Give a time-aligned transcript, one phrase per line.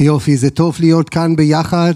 [0.00, 1.92] יופי, זה טוב להיות כאן ביחד,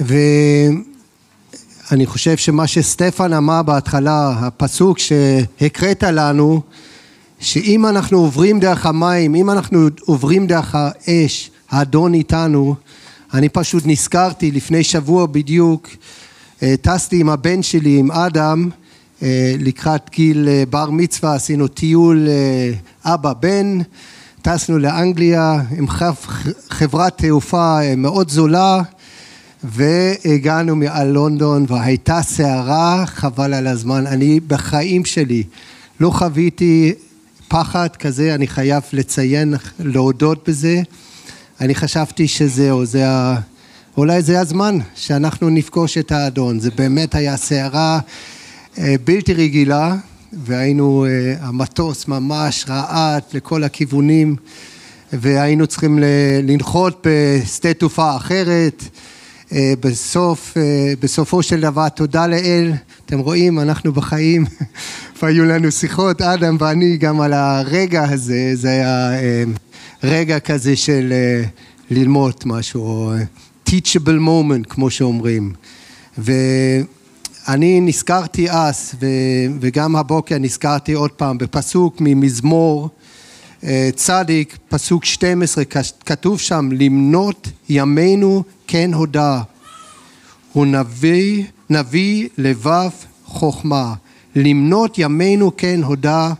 [0.00, 6.60] ואני חושב שמה שסטפן אמר בהתחלה, הפסוק שהקראת לנו,
[7.40, 12.74] שאם אנחנו עוברים דרך המים, אם אנחנו עוברים דרך האש, האדון איתנו,
[13.34, 15.88] אני פשוט נזכרתי לפני שבוע בדיוק,
[16.62, 18.68] אה, טסתי עם הבן שלי, עם אדם,
[19.22, 22.28] אה, לקראת גיל אה, בר מצווה, עשינו טיול
[23.04, 23.78] אבא בן,
[24.42, 25.86] טסנו לאנגליה עם
[26.70, 28.82] חברת תעופה מאוד זולה
[29.64, 35.42] והגענו מעל לונדון והייתה סערה חבל על הזמן, אני בחיים שלי
[36.00, 36.92] לא חוויתי
[37.48, 40.82] פחד כזה, אני חייב לציין, להודות בזה,
[41.60, 43.36] אני חשבתי שזהו, זה ה...
[43.96, 48.00] אולי זה הזמן שאנחנו נפגוש את האדון, זה באמת היה סערה
[48.78, 49.96] אה, בלתי רגילה
[50.32, 54.36] והיינו, אה, המטוס ממש רעד לכל הכיוונים
[55.12, 55.98] והיינו צריכים
[56.42, 58.84] לנחות בשדה תעופה אחרת.
[59.52, 60.56] אה, בסוף,
[61.00, 62.72] בסופו של דבר תודה לאל,
[63.06, 64.44] אתם רואים אנחנו בחיים
[65.22, 69.10] והיו לנו שיחות אדם ואני גם על הרגע הזה, זה היה
[70.02, 71.12] רגע כזה של
[71.90, 73.12] ללמוד משהו,
[73.68, 75.52] teachable moment כמו שאומרים
[77.48, 78.94] ואני נזכרתי אז
[79.60, 82.88] וגם הבוקר נזכרתי עוד פעם בפסוק ממזמור
[83.64, 85.64] אה, צדיק פסוק 12
[86.06, 89.40] כתוב שם למנות ימינו כן הודה.
[90.52, 92.90] הוא נביא, נביא לבב
[93.24, 93.94] חוכמה.
[94.36, 96.32] למנות ימינו כן הודה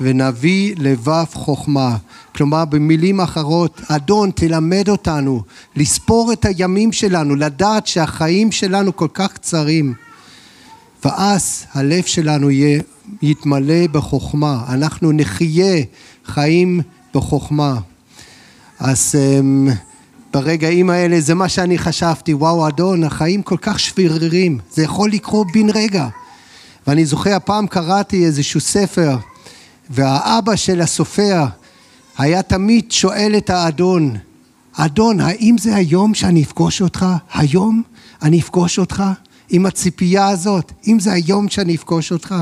[0.00, 1.96] ונביא לבב חוכמה.
[2.34, 5.42] כלומר במילים אחרות, אדון תלמד אותנו
[5.76, 9.94] לספור את הימים שלנו, לדעת שהחיים שלנו כל כך קצרים
[11.04, 12.48] ואז הלב שלנו
[13.22, 15.82] יתמלא בחוכמה, אנחנו נחיה
[16.24, 16.80] חיים
[17.14, 17.78] בחוכמה.
[18.78, 19.72] אז um,
[20.32, 25.46] ברגעים האלה זה מה שאני חשבתי, וואו אדון החיים כל כך שבירים, זה יכול לקרות
[25.54, 26.08] בן רגע.
[26.86, 29.16] ואני זוכר פעם קראתי איזשהו ספר
[29.90, 31.44] והאבא של הסופר
[32.18, 34.16] היה תמיד שואל את האדון,
[34.72, 37.06] אדון, האם זה היום שאני אפגוש אותך?
[37.34, 37.82] היום
[38.22, 39.02] אני אפגוש אותך?
[39.52, 42.34] עם הציפייה הזאת, אם זה היום שאני אפגוש אותך?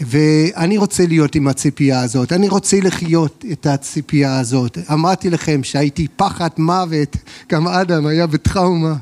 [0.00, 4.78] ואני רוצה להיות עם הציפייה הזאת, אני רוצה לחיות את הציפייה הזאת.
[4.92, 7.16] אמרתי לכם שהייתי פחד מוות,
[7.48, 8.94] גם אדם היה בטראומה,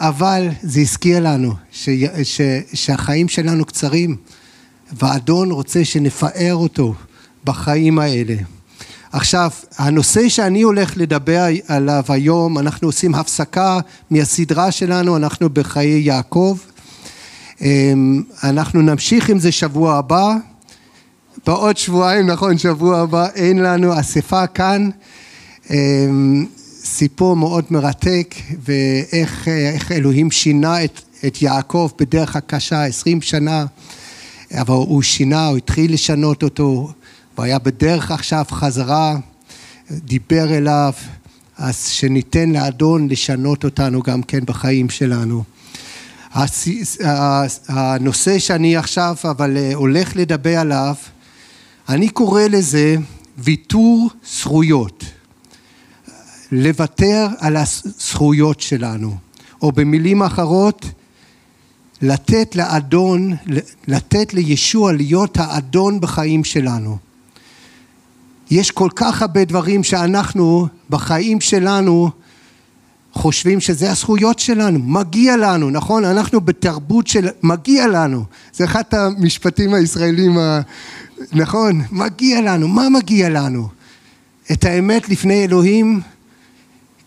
[0.00, 1.88] אבל זה הזכיר לנו ש,
[2.22, 2.40] ש,
[2.74, 4.16] שהחיים שלנו קצרים.
[4.92, 6.94] והאדון רוצה שנפאר אותו
[7.44, 8.34] בחיים האלה.
[9.16, 13.78] עכשיו, הנושא שאני הולך לדבר עליו היום, אנחנו עושים הפסקה
[14.10, 16.58] מהסדרה שלנו, אנחנו בחיי יעקב.
[17.60, 20.34] אמ, אנחנו נמשיך עם זה שבוע הבא.
[21.46, 24.90] בעוד שבועיים, נכון, שבוע הבא אין לנו אספה כאן.
[25.70, 26.46] אמ,
[26.84, 28.34] סיפור מאוד מרתק
[28.64, 33.66] ואיך אלוהים שינה את, את יעקב בדרך הקשה, עשרים שנה.
[34.54, 36.92] אבל הוא שינה, הוא התחיל לשנות אותו,
[37.36, 39.16] הוא היה בדרך עכשיו חזרה,
[39.90, 40.92] דיבר אליו,
[41.56, 45.44] אז שניתן לאדון לשנות אותנו גם כן בחיים שלנו.
[47.68, 50.94] הנושא שאני עכשיו אבל אה, הולך לדבר עליו,
[51.88, 52.96] אני קורא לזה
[53.38, 55.04] ויתור זכויות.
[56.52, 59.16] לוותר על הזכויות שלנו,
[59.62, 60.86] או במילים אחרות,
[62.02, 63.32] לתת לאדון,
[63.88, 67.05] לתת לישוע להיות האדון בחיים שלנו.
[68.50, 72.10] יש כל כך הרבה דברים שאנחנו בחיים שלנו
[73.12, 76.04] חושבים שזה הזכויות שלנו, מגיע לנו, נכון?
[76.04, 80.38] אנחנו בתרבות של מגיע לנו, זה אחד המשפטים הישראלים.
[81.32, 81.82] נכון?
[81.90, 83.68] מגיע לנו, מה מגיע לנו?
[84.52, 86.00] את האמת לפני אלוהים,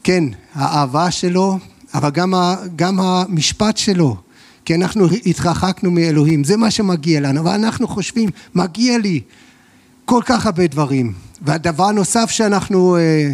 [0.03, 0.23] כן,
[0.53, 1.57] האהבה שלו,
[1.93, 2.55] אבל גם, ה...
[2.75, 4.17] גם המשפט שלו,
[4.65, 9.21] כי אנחנו התרחקנו מאלוהים, זה מה שמגיע לנו, ואנחנו חושבים, מגיע לי
[10.05, 11.13] כל כך הרבה דברים.
[11.41, 13.31] והדבר נוסף שאנחנו אה,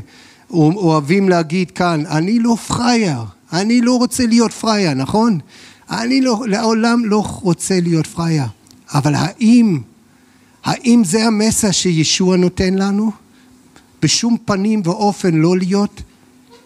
[0.52, 3.20] אוהבים להגיד כאן, אני לא פראייר,
[3.54, 5.40] אני לא רוצה להיות פראייר, נכון?
[5.90, 8.46] אני לא, לעולם לא רוצה להיות פראייר,
[8.94, 9.80] אבל האם,
[10.64, 13.12] האם זה המסר שישוע נותן לנו?
[14.02, 16.02] בשום פנים ואופן לא להיות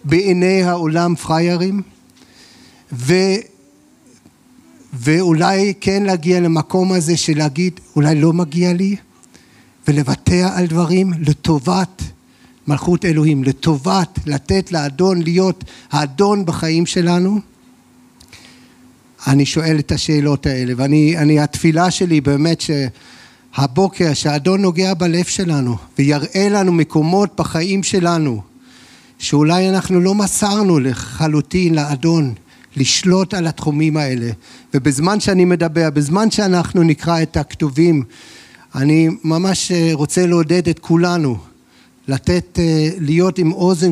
[0.04, 1.82] בעיני העולם פראיירים?
[2.94, 3.14] ו...
[4.94, 8.96] ואולי כן להגיע למקום הזה של להגיד אולי לא מגיע לי
[9.90, 12.02] ולוותר על דברים לטובת
[12.68, 17.40] מלכות אלוהים, לטובת לתת לאדון להיות האדון בחיים שלנו.
[19.28, 25.78] אני שואל את השאלות האלה ואני אני, התפילה שלי באמת שהבוקר שהאדון נוגע בלב שלנו
[26.00, 28.42] ויראה לנו מקומות בחיים שלנו
[29.20, 32.34] שאולי אנחנו לא מסרנו לחלוטין לאדון
[32.76, 34.32] לשלוט על התחומים האלה.
[34.74, 38.04] ובזמן שאני מדבר, בזמן שאנחנו נקרא את הכתובים,
[38.76, 41.38] אני ממש אה, רוצה לעודד את כולנו
[42.08, 43.92] לתת, אה, להיות עם אוזן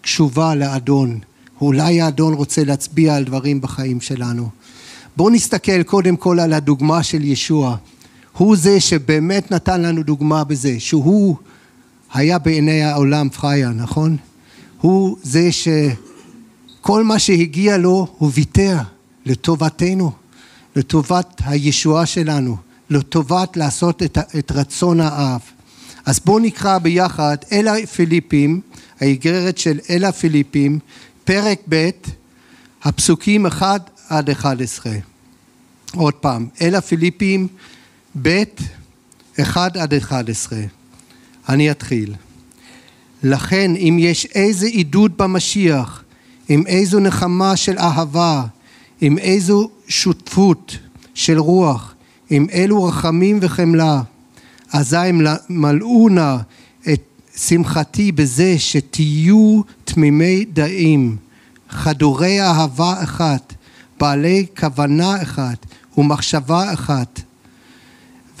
[0.00, 1.18] קשובה לאדון.
[1.60, 4.48] אולי האדון רוצה להצביע על דברים בחיים שלנו.
[5.16, 7.76] בואו נסתכל קודם כל על הדוגמה של ישוע.
[8.32, 11.36] הוא זה שבאמת נתן לנו דוגמה בזה, שהוא
[12.14, 14.16] היה בעיני העולם פריה, נכון?
[14.80, 18.76] הוא זה שכל מה שהגיע לו הוא ויתר
[19.26, 20.12] לטובתנו,
[20.76, 22.56] לטובת הישועה שלנו,
[22.90, 25.40] לטובת לעשות את, את רצון האב.
[26.06, 28.60] אז בואו נקרא ביחד אל הפיליפים,
[29.00, 30.78] האיגרת של אל הפיליפים,
[31.24, 31.90] פרק ב',
[32.82, 34.92] הפסוקים 1 עד 11.
[35.94, 37.48] עוד פעם, אל הפיליפים
[38.22, 38.42] ב',
[39.42, 40.58] 1 עד 11.
[41.48, 42.14] אני אתחיל.
[43.22, 46.02] לכן אם יש איזה עידוד במשיח,
[46.48, 48.44] עם איזו נחמה של אהבה,
[49.00, 50.78] עם איזו שותפות
[51.14, 51.94] של רוח,
[52.30, 54.02] עם אילו רחמים וחמלה,
[54.72, 55.12] אזי
[55.48, 56.36] מלאו נא
[56.92, 57.02] את
[57.36, 61.16] שמחתי בזה שתהיו תמימי דעים,
[61.68, 63.54] חדורי אהבה אחת,
[64.00, 65.66] בעלי כוונה אחת
[65.98, 67.20] ומחשבה אחת.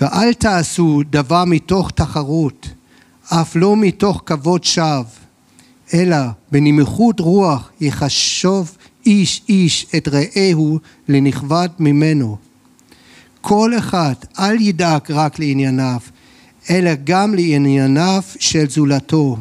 [0.00, 2.68] ואל תעשו דבר מתוך תחרות,
[3.28, 5.02] אף לא מתוך כבוד שווא,
[5.94, 6.16] אלא
[6.52, 10.78] בנמיכות רוח יחשוב איש איש את רעהו
[11.08, 12.36] לנכבד ממנו.
[13.48, 16.00] כל אחד אל ידאג רק לענייניו,
[16.70, 19.36] אלא גם לענייניו של זולתו.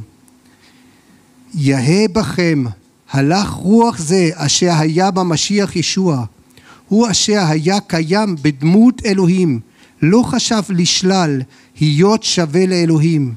[1.55, 2.63] יהא בכם
[3.11, 6.25] הלך רוח זה אשר היה במשיח ישוע,
[6.87, 9.59] הוא אשר היה קיים בדמות אלוהים,
[10.01, 11.41] לא חשב לשלל
[11.79, 13.33] היות שווה לאלוהים,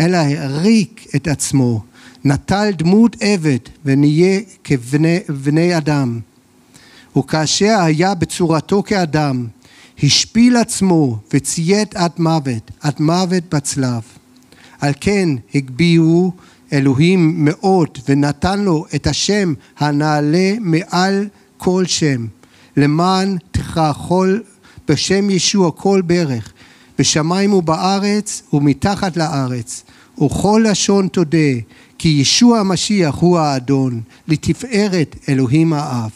[0.00, 1.82] אלא העריק את עצמו,
[2.24, 6.20] נטל דמות עבד ונהיה כבני אדם.
[7.16, 9.46] וכאשר היה בצורתו כאדם,
[10.02, 14.02] השפיל עצמו וציית עד מוות, עד מוות בצלב.
[14.80, 16.32] על כן הגביהו
[16.72, 22.26] אלוהים מאוד ונתן לו את השם הנעלה מעל כל שם,
[22.76, 24.42] למען תכחול
[24.88, 26.52] בשם ישוע כל ברך,
[26.98, 29.84] בשמיים ובארץ ומתחת לארץ,
[30.18, 31.52] וכל לשון תודה,
[31.98, 36.10] כי ישוע המשיח הוא האדון, לתפארת אלוהים האב.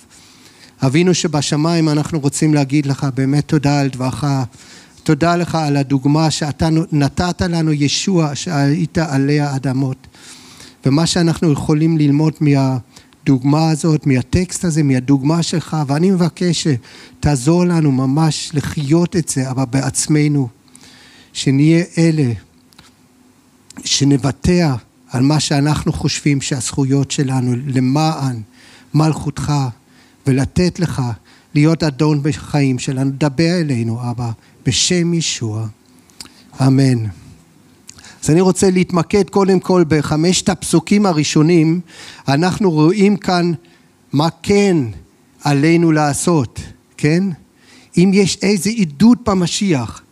[0.83, 4.25] אבינו שבשמיים אנחנו רוצים להגיד לך באמת תודה על דברך,
[5.03, 10.07] תודה לך על הדוגמה שאתה נתת לנו ישוע שהיית עלי האדמות.
[10.87, 18.51] ומה שאנחנו יכולים ללמוד מהדוגמה הזאת, מהטקסט הזה, מהדוגמה שלך, ואני מבקש שתעזור לנו ממש
[18.55, 20.49] לחיות את זה, אבל בעצמנו,
[21.33, 22.33] שנהיה אלה
[23.85, 24.75] שנבטא
[25.11, 28.41] על מה שאנחנו חושבים שהזכויות שלנו למען
[28.95, 29.53] מלכותך
[30.29, 31.03] ולתת לך
[31.55, 33.11] להיות אדון בחיים שלנו.
[33.11, 34.31] דבר אלינו, אבא,
[34.67, 35.67] בשם ישוע.
[36.67, 37.05] אמן.
[38.25, 41.81] אז אני רוצה להתמקד קודם כל בחמשת הפסוקים הראשונים.
[42.29, 43.53] אנחנו רואים כאן
[44.13, 44.77] מה כן
[45.45, 46.61] עלינו לעשות,
[46.97, 47.25] כן?
[47.97, 50.03] אם יש איזה עידוד במשיח,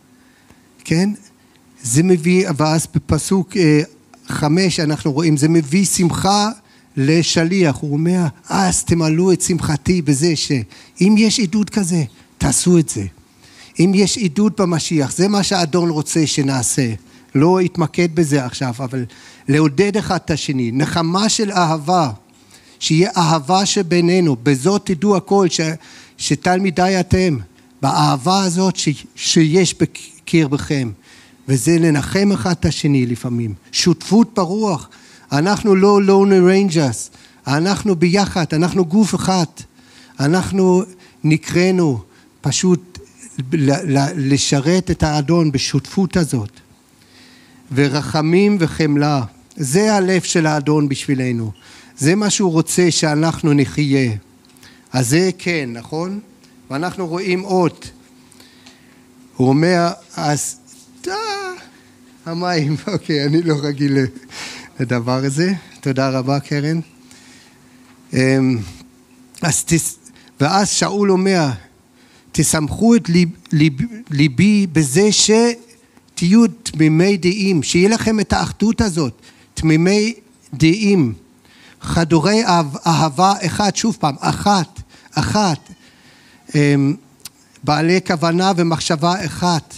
[0.83, 1.09] כן?
[1.83, 3.81] זה מביא, ואז בפסוק אה,
[4.27, 6.49] חמש אנחנו רואים, זה מביא שמחה
[6.97, 7.75] לשליח.
[7.75, 12.03] הוא אומר, אז תמלאו את שמחתי בזה שאם יש עידוד כזה,
[12.37, 13.05] תעשו את זה.
[13.79, 16.93] אם יש עידוד במשיח, זה מה שהאדון רוצה שנעשה.
[17.35, 19.05] לא אתמקד בזה עכשיו, אבל
[19.47, 22.09] לעודד אחד את השני, נחמה של אהבה,
[22.79, 25.61] שיהיה אהבה שבינינו, בזאת תדעו הכל, ש,
[26.17, 27.37] שתלמידי אתם,
[27.81, 30.91] באהבה הזאת ש, שיש בקרבכם,
[31.47, 34.89] וזה לנחם אחד את השני לפעמים, שותפות ברוח,
[35.31, 37.09] אנחנו לא lone rangers,
[37.47, 39.45] אנחנו ביחד, אנחנו גוף אחד,
[40.19, 40.83] אנחנו
[41.23, 42.01] נקראנו
[42.41, 42.99] פשוט
[44.15, 46.51] לשרת את האדון בשותפות הזאת.
[47.71, 49.23] ורחמים וחמלה.
[49.57, 51.51] זה הלב של האדון בשבילנו.
[51.97, 54.11] זה מה שהוא רוצה שאנחנו נחיה.
[54.93, 56.19] אז זה כן, נכון?
[56.71, 57.73] ואנחנו רואים עוד.
[59.35, 60.55] הוא אומר, אז...
[62.25, 63.97] המים, אוקיי, אני לא רגיל
[64.79, 65.53] לדבר הזה.
[65.81, 66.79] תודה רבה, קרן.
[68.13, 68.57] אמ,
[69.41, 69.97] אז תס...
[70.41, 71.49] ואז שאול אומר,
[72.31, 73.73] תסמכו את ליב, ליב,
[74.09, 75.31] ליבי בזה ש...
[76.15, 79.21] תהיו תמימי דעים, שיהיה לכם את האחדות הזאת,
[79.53, 80.13] תמימי
[80.53, 81.13] דעים,
[81.81, 82.43] חדורי
[82.85, 84.81] אהבה אחת, שוב פעם, אחת,
[85.15, 85.59] אחת,
[86.55, 86.95] אמ,
[87.63, 89.73] בעלי כוונה ומחשבה אחת,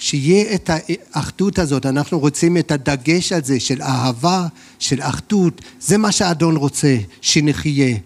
[0.00, 0.70] שיהיה את
[1.12, 4.46] האחדות הזאת, אנחנו רוצים את הדגש הזה של אהבה,
[4.78, 7.96] של אחדות, זה מה שהאדון רוצה, שנחיה.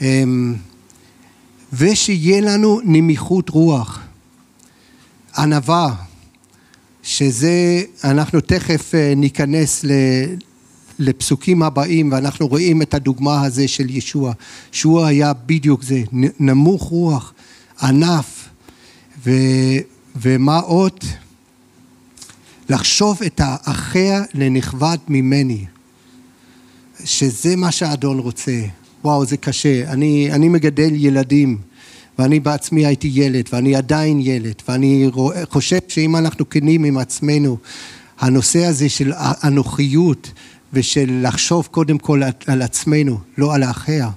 [0.00, 0.54] אמ,
[1.72, 4.00] ושיהיה לנו נמיכות רוח,
[5.38, 5.94] ענווה,
[7.02, 9.84] שזה, אנחנו תכף אה, ניכנס
[10.98, 14.32] לפסוקים הבאים ואנחנו רואים את הדוגמה הזה של ישוע.
[14.72, 16.02] שהוא היה בדיוק זה,
[16.40, 17.32] נמוך רוח,
[17.82, 18.48] ענף,
[19.26, 19.30] ו,
[20.20, 21.04] ומה עוד?
[22.68, 25.64] לחשוב את האחר לנכבד ממני,
[27.04, 28.60] שזה מה שהאדון רוצה.
[29.04, 29.92] וואו, זה קשה.
[29.92, 31.58] אני, אני מגדל ילדים,
[32.18, 35.10] ואני בעצמי הייתי ילד, ואני עדיין ילד, ואני
[35.50, 37.56] חושב שאם אנחנו כנים עם עצמנו,
[38.18, 39.12] הנושא הזה של
[39.44, 40.32] אנוכיות
[40.72, 44.08] ושל לחשוב קודם כל על עצמנו, לא על האחר.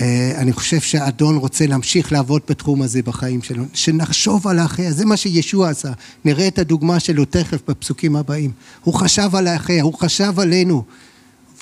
[0.00, 5.04] אה, אני חושב שהאדון רוצה להמשיך לעבוד בתחום הזה בחיים שלנו, שנחשוב על האחר, זה
[5.04, 5.92] מה שישוע עשה,
[6.24, 8.50] נראה את הדוגמה שלו תכף בפסוקים הבאים.
[8.84, 10.84] הוא חשב על האחר, הוא חשב עלינו,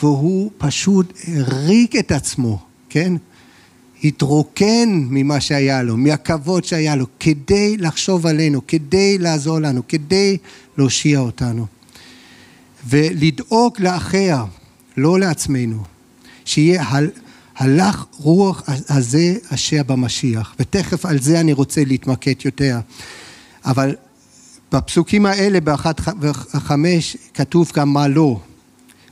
[0.02, 3.12] והוא פשוט הריק את עצמו, כן?
[4.04, 10.36] התרוקן ממה שהיה לו, מהכבוד שהיה לו, כדי לחשוב עלינו, כדי לעזור לנו, כדי
[10.78, 11.66] להושיע אותנו.
[12.88, 14.44] ולדאוג לאחר,
[14.96, 15.82] לא לעצמנו,
[16.44, 16.82] שיהיה
[17.56, 22.78] הלך רוח הזה אשר במשיח, ותכף על זה אני רוצה להתמקד יותר.
[23.64, 23.94] אבל
[24.72, 28.40] בפסוקים האלה, באחת וחמש, כתוב גם מה לא.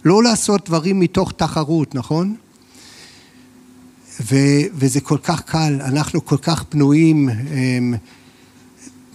[0.04, 2.36] לא לעשות דברים מתוך תחרות, נכון?
[4.20, 4.36] ו,
[4.74, 7.94] וזה כל כך קל, אנחנו כל כך פנויים הם, אמ,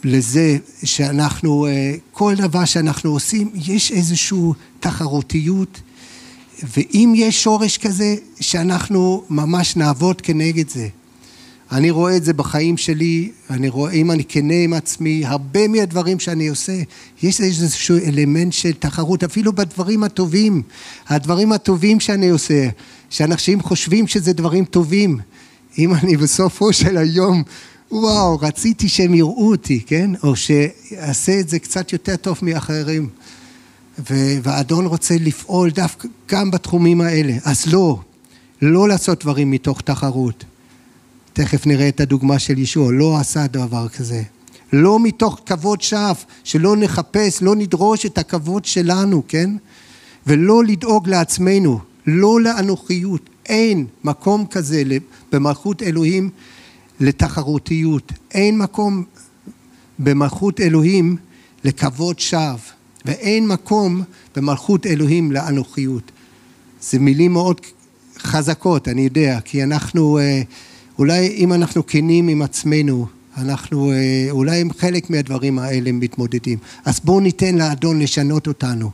[0.04, 4.38] לזה שאנחנו, אה, כל דבר שאנחנו עושים, יש איזושהי
[4.80, 5.82] תחרותיות,
[6.64, 10.88] ואם יש שורש כזה, שאנחנו ממש נעבוד כנגד זה.
[11.72, 16.20] אני רואה את זה בחיים שלי, אני רואה, אם אני כנה עם עצמי, הרבה מהדברים
[16.20, 16.82] שאני עושה,
[17.24, 20.62] יש איזשהו אלמנט של תחרות, אפילו בדברים הטובים.
[21.08, 22.68] הדברים הטובים שאני עושה,
[23.10, 25.20] שאנשים חושבים שזה דברים טובים.
[25.78, 27.44] אם אני בסופו של היום,
[27.92, 30.12] וואו, רציתי שהם יראו אותי, כן?
[30.24, 33.10] או שאעשה את זה קצת יותר טוב מאחרים.
[34.44, 37.34] והאדון רוצה לפעול דווקא גם בתחומים האלה.
[37.46, 38.00] אז לא,
[38.62, 40.46] לא לעשות דברים מתוך תחרות.
[41.34, 44.24] תכף נראה את הדוגמה של ישוע, לא עשה דבר כזה.
[44.74, 46.14] לא מתוך כבוד שווא,
[46.44, 49.50] שלא נחפש, לא נדרוש את הכבוד שלנו, כן?
[50.28, 53.30] ולא לדאוג לעצמנו, לא לאנוכיות.
[53.46, 54.84] אין מקום כזה
[55.32, 56.30] במלכות אלוהים
[57.00, 58.12] לתחרותיות.
[58.32, 59.04] אין מקום
[60.00, 61.18] במלכות אלוהים
[61.64, 62.77] לכבוד שווא.
[63.08, 64.04] ואין מקום
[64.36, 66.12] במלכות אלוהים לאנוכיות.
[66.82, 67.62] זה מילים מאוד
[68.20, 70.42] חזקות, אני יודע, כי אנחנו, אה,
[71.00, 76.58] אולי אם אנחנו כנים עם עצמנו, אנחנו אה, אולי עם חלק מהדברים האלה מתמודדים.
[76.86, 78.92] אז בואו ניתן לאדון לשנות אותנו.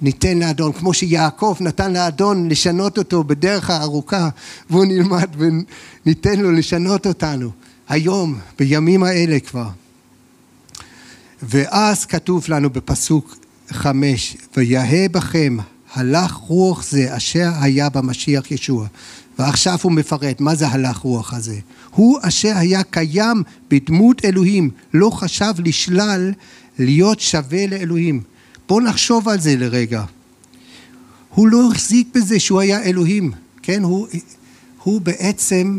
[0.00, 4.28] ניתן לאדון, כמו שיעקב נתן לאדון לשנות אותו בדרך הארוכה,
[4.70, 7.50] בואו נלמד וניתן לו לשנות אותנו
[7.88, 9.68] היום, בימים האלה כבר.
[11.42, 13.36] ואז כתוב לנו בפסוק
[13.70, 15.56] חמש, ויהא בכם
[15.94, 18.86] הלך רוח זה אשר היה במשיח ישוע.
[19.38, 21.58] ועכשיו הוא מפרט מה זה הלך רוח הזה.
[21.90, 26.32] הוא אשר היה קיים בדמות אלוהים, לא חשב לשלל
[26.78, 28.22] להיות שווה לאלוהים.
[28.68, 30.04] בואו נחשוב על זה לרגע.
[31.34, 33.32] הוא לא החזיק בזה שהוא היה אלוהים,
[33.62, 33.82] כן?
[33.82, 34.06] הוא,
[34.82, 35.78] הוא בעצם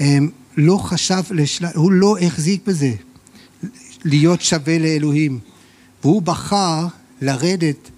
[0.00, 2.92] אמ, לא חשב, לשלל, הוא לא החזיק בזה,
[4.04, 5.38] להיות שווה לאלוהים.
[6.02, 6.86] והוא בחר
[7.24, 7.90] לרדת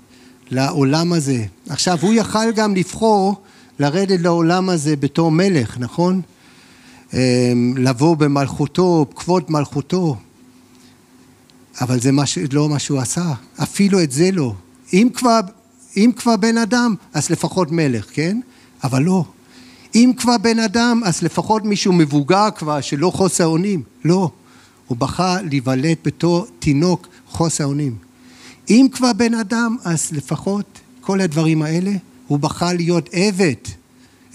[0.50, 1.45] לעולם הזה.
[1.68, 3.42] עכשיו, הוא יכל גם לבחור
[3.78, 6.21] לרדת לעולם הזה בתור מלך, נכון?
[7.14, 10.16] אמ, לבוא במלכותו, כבוד מלכותו.
[11.80, 14.54] אבל זה מש, לא מה שהוא עשה, אפילו את זה לא.
[14.92, 15.40] אם כבר,
[15.97, 18.40] אם כבר בן אדם, אז לפחות מלך, כן?
[18.85, 19.25] אבל לא.
[19.95, 23.83] אם כבר בן אדם, אז לפחות מישהו מבוגר כבר, שלא חוסר אונים.
[24.04, 24.30] לא.
[24.87, 28.05] הוא בחר להיוולד בתור תינוק חוסר אונים.
[28.70, 31.92] אם כבר בן אדם, אז לפחות כל הדברים האלה,
[32.26, 33.54] הוא בחר להיות עבד,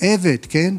[0.02, 0.76] עבד, כן?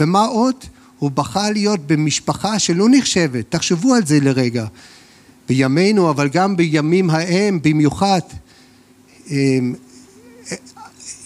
[0.00, 0.54] ומה עוד?
[0.98, 4.66] הוא בחר להיות במשפחה שלא נחשבת, תחשבו על זה לרגע.
[5.48, 8.20] בימינו, אבל גם בימים ההם במיוחד,
[9.30, 9.74] אמ,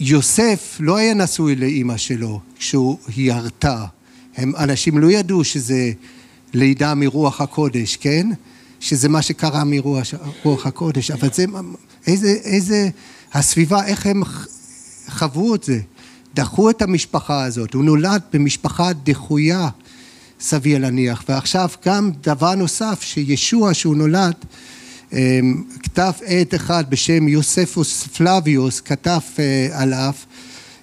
[0.00, 2.98] יוסף לא היה נשוי לאימא שלו כשהוא
[3.30, 3.84] הרתה.
[4.38, 5.92] אנשים לא ידעו שזה
[6.54, 8.26] לידה מרוח הקודש, כן?
[8.80, 11.44] שזה מה שקרה מרוח הקודש, אבל זה,
[12.06, 12.88] איזה, איזה,
[13.32, 14.22] הסביבה, איך הם
[15.08, 15.80] חוו את זה,
[16.34, 19.68] דחו את המשפחה הזאת, הוא נולד במשפחה דחויה,
[20.40, 24.34] סביר להניח, ועכשיו גם דבר נוסף, שישוע שהוא נולד,
[25.82, 29.20] כתב עת אחד בשם יוספוס פלביוס כתב
[29.72, 30.12] עליו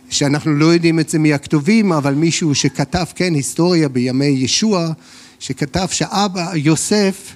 [0.10, 4.90] שאנחנו לא יודעים את זה מהכתובים אבל מישהו שכתב כן היסטוריה בימי ישוע
[5.40, 7.36] שכתב שאבא יוסף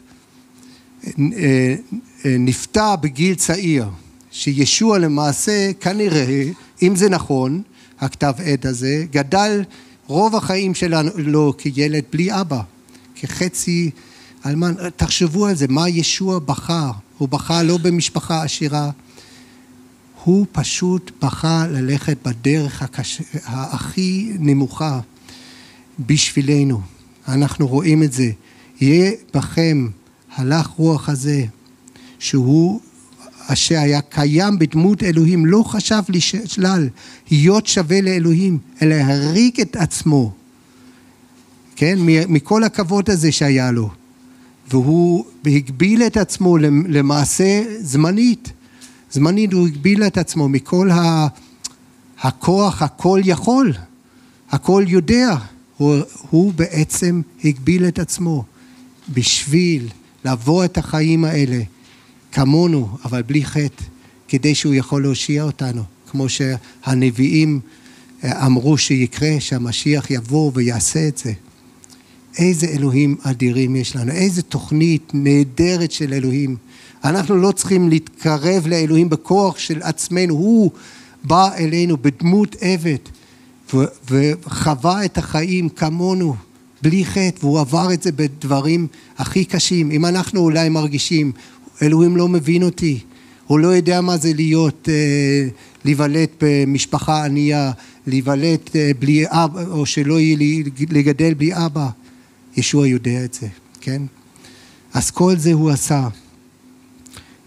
[2.26, 3.86] נפטר בגיל צעיר
[4.32, 6.44] שישוע למעשה כנראה
[6.82, 7.62] אם זה נכון
[8.00, 9.64] הכתב עת הזה גדל
[10.08, 12.62] רוב החיים שלנו כילד בלי אבא
[13.16, 13.92] כחצי
[14.46, 16.92] אלמן, תחשבו על זה, מה ישוע בחר?
[17.18, 18.90] הוא בחר לא במשפחה עשירה,
[20.24, 23.22] הוא פשוט בחר ללכת בדרך הקש...
[23.44, 25.00] הכי נמוכה
[26.00, 26.82] בשבילנו.
[27.28, 28.32] אנחנו רואים את זה.
[28.82, 29.88] יהיה בכם
[30.40, 31.44] הלך רוח הזה,
[32.20, 32.80] שהוא
[33.48, 36.90] אשר היה קיים בדמות אלוהים, לא חשב לשלל
[37.32, 40.32] להיות שווה לאלוהים, אלא הריק את עצמו,
[41.76, 41.96] כן?
[42.28, 43.90] מכל הכבוד הזה שהיה לו.
[44.70, 48.52] והוא הגביל את עצמו למעשה זמנית.
[49.12, 50.90] זמנית הוא הגביל את עצמו מכל
[52.22, 53.74] הכוח הכל יכול,
[54.50, 55.36] הכל יודע.
[55.78, 55.96] הוא,
[56.30, 58.44] הוא בעצם הגביל את עצמו
[59.14, 59.88] בשביל
[60.26, 61.62] לעבור את החיים האלה
[62.32, 63.84] כמונו, אבל בלי חטא,
[64.28, 67.60] כדי שהוא יכול להושיע אותנו, כמו שהנביאים
[68.26, 71.34] אמרו שיקרה, שהמשיח יבוא ויעשה את זה.
[72.38, 76.56] איזה אלוהים אדירים יש לנו, איזה תוכנית נהדרת של אלוהים.
[77.04, 80.72] אנחנו לא צריכים להתקרב לאלוהים בכוח של עצמנו, הוא
[81.24, 82.98] בא אלינו בדמות עבד
[84.10, 86.36] וחווה את החיים כמונו,
[86.82, 89.92] בלי חטא, והוא עבר את זה בדברים הכי קשים.
[89.92, 91.32] אם אנחנו אולי מרגישים,
[91.82, 93.00] אלוהים לא מבין אותי,
[93.48, 95.48] הוא לא יודע מה זה להיות, אה,
[95.86, 97.72] להיוולד במשפחה ענייה,
[98.08, 101.90] להיוולד אה, בלי אבא, או שלא יהיה לי לגדל בלי אבא.
[102.58, 103.48] ישוע יודע את זה,
[103.82, 104.02] כן?
[104.94, 106.08] אז כל זה הוא עשה.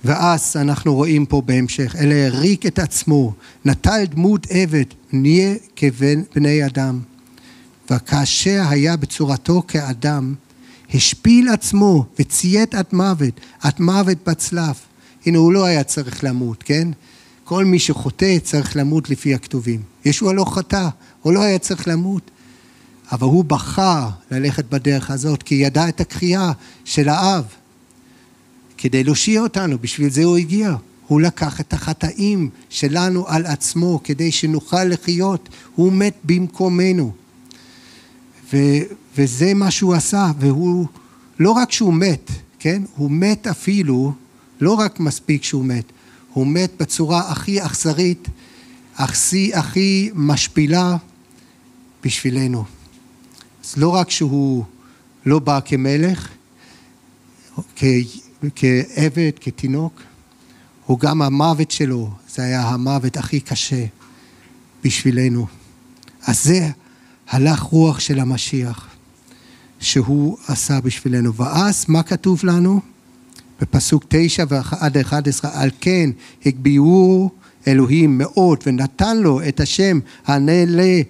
[0.04, 3.32] ואז אנחנו רואים פה בהמשך, אלא הריק את עצמו,
[3.64, 7.00] נטל דמות עבד, נהיה כבני אדם.
[7.90, 10.34] וכאשר היה בצורתו כאדם,
[10.94, 14.74] השפיל עצמו וציית עד מוות, עד מוות בצלב.
[15.26, 16.88] הנה, הוא לא היה צריך למות, כן?
[17.44, 19.82] כל מי שחוטא צריך למות לפי הכתובים.
[20.04, 20.88] ישוע לא חטא,
[21.22, 22.30] הוא לא היה צריך למות.
[23.12, 26.52] אבל הוא בחר ללכת בדרך הזאת כי ידע את הקריאה
[26.84, 27.44] של האב
[28.78, 30.76] כדי להושיע אותנו, בשביל זה הוא הגיע.
[31.06, 37.12] הוא לקח את החטאים שלנו על עצמו כדי שנוכל לחיות, הוא מת במקומנו.
[38.52, 38.56] ו,
[39.16, 40.86] וזה מה שהוא עשה, והוא,
[41.38, 42.82] לא רק שהוא מת, כן?
[42.96, 44.12] הוא מת אפילו,
[44.60, 45.84] לא רק מספיק שהוא מת,
[46.32, 48.28] הוא מת בצורה הכי אכזרית,
[48.96, 50.96] הכי, הכי משפילה
[52.04, 52.64] בשבילנו.
[53.64, 54.64] אז לא רק שהוא
[55.26, 56.28] לא בא כמלך,
[58.56, 60.02] כעבד, כתינוק,
[60.86, 63.84] הוא גם המוות שלו, זה היה המוות הכי קשה
[64.84, 65.46] בשבילנו.
[66.22, 66.68] אז זה
[67.32, 68.86] הלך רוח של המשיח
[69.80, 71.34] שהוא עשה בשבילנו.
[71.34, 72.80] ואז מה כתוב לנו?
[73.60, 74.44] בפסוק תשע
[74.80, 76.10] עד אחד עשרה, על כן
[76.46, 77.30] הגביהו
[77.66, 81.00] אלוהים מאוד ונתן לו את השם הנעלה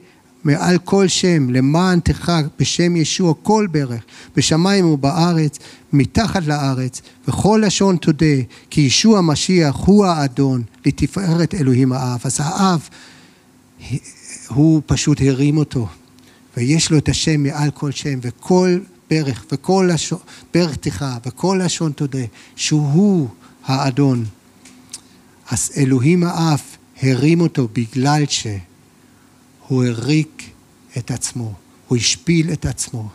[0.44, 4.02] מעל כל שם, למען תחג בשם ישוע כל ברך,
[4.36, 5.58] בשמיים ובארץ,
[5.92, 8.36] מתחת לארץ, וכל לשון תודה,
[8.70, 12.20] כי ישוע המשיח הוא האדון, לתפארת אלוהים האב.
[12.24, 12.88] אז האב,
[14.48, 15.88] הוא פשוט הרים אותו,
[16.56, 18.78] ויש לו את השם מעל כל שם, וכל
[19.10, 20.18] ברך, וכל לשון,
[20.54, 22.24] ברך תיכה, וכל לשון תודה,
[22.56, 23.28] שהוא
[23.64, 24.24] האדון.
[25.50, 26.60] אז אלוהים האב
[27.02, 28.46] הרים אותו בגלל ש...
[29.68, 30.50] הוא הריק
[30.98, 31.54] את עצמו,
[31.88, 33.08] הוא השפיל את עצמו.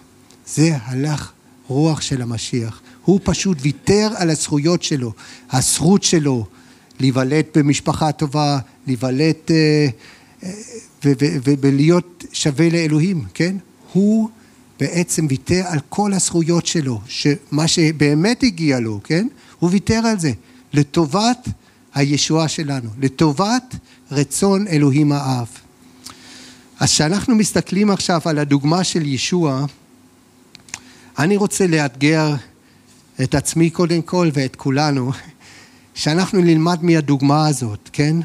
[0.47, 1.31] זה הלך
[1.67, 2.81] רוח של המשיח.
[3.05, 5.13] הוא פשוט ויתר על הזכויות שלו,
[5.51, 6.45] הזכות שלו
[6.99, 9.87] להיוולד במשפחה טובה, להיוולד אה,
[10.43, 10.51] אה,
[11.61, 13.55] ולהיות שווה לאלוהים, כן?
[13.93, 14.29] הוא
[14.79, 17.01] בעצם ויתר על כל הזכויות שלו,
[17.51, 19.27] מה שבאמת הגיע לו, כן?
[19.59, 20.31] הוא ויתר על זה,
[20.73, 21.47] לטובת
[21.95, 23.75] הישועה שלנו, לטובת
[24.11, 25.47] רצון אלוהים האב.
[26.79, 29.65] אז כשאנחנו מסתכלים עכשיו על הדוגמה של ישוע,
[31.19, 32.35] אני רוצה לאתגר
[33.23, 35.11] את עצמי קודם כל ואת כולנו,
[35.95, 38.15] שאנחנו נלמד מהדוגמה הזאת, כן?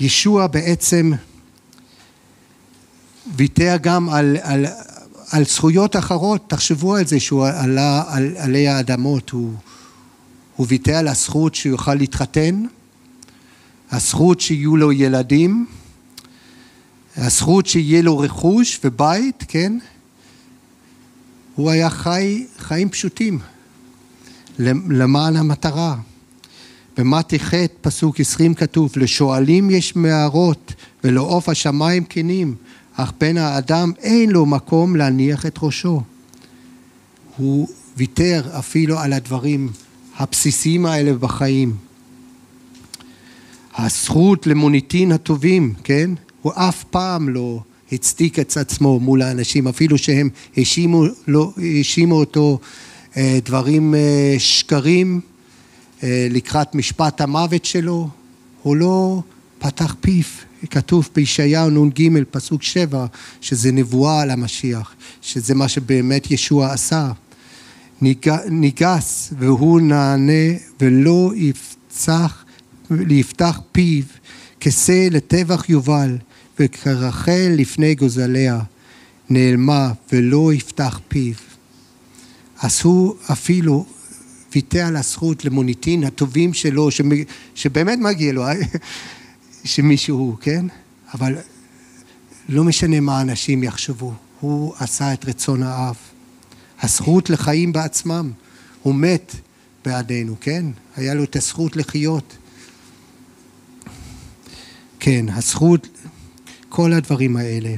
[0.00, 1.12] ישוע בעצם
[3.36, 4.66] ויתר גם על, על,
[5.30, 9.54] על זכויות אחרות, תחשבו על זה שהוא עלה על עלי האדמות, הוא,
[10.56, 12.64] הוא ויתר על הזכות שהוא יוכל להתחתן,
[13.90, 15.66] הזכות שיהיו לו ילדים,
[17.16, 19.78] הזכות שיהיה לו רכוש ובית, כן?
[21.54, 23.38] הוא היה חי חיים פשוטים.
[24.88, 25.96] למען המטרה.
[26.98, 32.54] במתי ח' פסוק עשרים כתוב, לשואלים יש מערות ולעוף השמיים כנים,
[32.96, 36.02] אך בן האדם אין לו מקום להניח את ראשו.
[37.36, 39.70] הוא ויתר אפילו על הדברים
[40.16, 41.76] הבסיסיים האלה בחיים.
[43.76, 46.10] הזכות למוניטין הטובים, כן?
[46.42, 47.60] הוא אף פעם לא
[47.92, 51.52] הצדיק את עצמו מול האנשים, אפילו שהם האשימו, לא,
[52.10, 52.58] אותו
[53.16, 55.20] אה, דברים אה, שקרים
[56.02, 58.08] לקראת משפט המוות שלו,
[58.62, 59.22] הוא לא
[59.58, 60.24] פתח פיו.
[60.70, 63.06] כתוב בישעיהו נ"ג פסוק שבע
[63.40, 67.10] שזה נבואה על המשיח, שזה מה שבאמת ישוע עשה.
[68.50, 72.44] ניגס והוא נענה ולא יפצח,
[73.08, 74.04] יפתח פיו
[74.60, 76.18] כשה לטבח יובל
[76.58, 78.60] וכרחל לפני גוזליה
[79.30, 81.34] נעלמה ולא יפתח פיו.
[82.62, 83.86] אז הוא אפילו
[84.54, 86.88] ויתר על הזכות למוניטין הטובים שלו,
[87.54, 88.44] שבאמת מגיע לו,
[89.64, 90.66] שמישהו, כן?
[91.14, 91.34] אבל
[92.48, 95.96] לא משנה מה אנשים יחשבו, הוא עשה את רצון האב.
[96.82, 98.30] הזכות לחיים בעצמם,
[98.82, 99.34] הוא מת
[99.84, 100.66] בעדינו, כן?
[100.96, 102.36] היה לו את הזכות לחיות.
[105.00, 105.88] כן, הזכות,
[106.68, 107.74] כל הדברים האלה.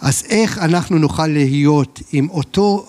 [0.00, 2.88] אז איך אנחנו נוכל להיות עם אותו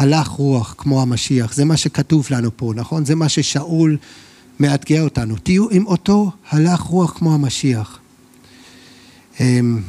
[0.00, 1.54] הלך רוח כמו המשיח?
[1.54, 3.04] זה מה שכתוב לנו פה, נכון?
[3.04, 3.96] זה מה ששאול
[4.60, 5.36] מאתגר אותנו.
[5.36, 7.98] תהיו עם אותו הלך רוח כמו המשיח.
[9.40, 9.80] אמ,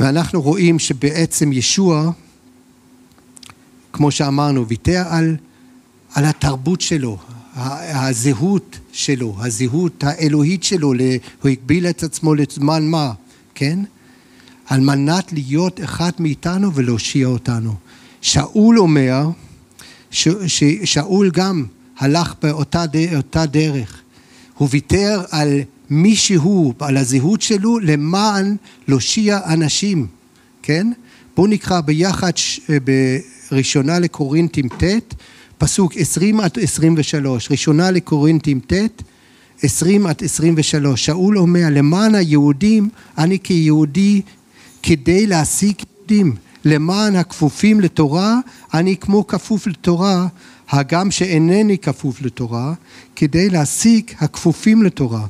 [0.00, 2.10] ואנחנו רואים שבעצם ישוע,
[3.92, 5.36] כמו שאמרנו, ויתר על,
[6.14, 7.18] על התרבות שלו,
[7.54, 10.92] הזהות שלו, הזהות האלוהית שלו,
[11.42, 13.12] הוא הגביל את עצמו לזמן מה,
[13.54, 13.78] כן?
[14.66, 17.74] על מנת להיות אחד מאיתנו ולהושיע אותנו.
[18.20, 19.28] שאול אומר,
[20.10, 21.64] ש, ששאול גם
[21.98, 24.00] הלך באותה דרך.
[24.54, 28.56] הוא ויתר על מי שהוא, על הזהות שלו, למען
[28.88, 30.06] להושיע אנשים,
[30.62, 30.92] כן?
[31.36, 32.32] בואו נקרא ביחד
[33.50, 35.14] בראשונה לקורינטים ט',
[35.58, 39.02] פסוק 20 עד 23, ראשונה לקורינטים ט',
[39.62, 44.22] 20 עד 23, שאול אומר, למען היהודים, אני כיהודי,
[44.82, 45.74] כדי להשיג
[46.10, 48.38] יהודים, למען הכפופים לתורה,
[48.74, 50.26] אני כמו כפוף לתורה,
[50.70, 52.72] הגם שאינני כפוף לתורה,
[53.16, 55.26] כדי להשיג הכפופים לתורה.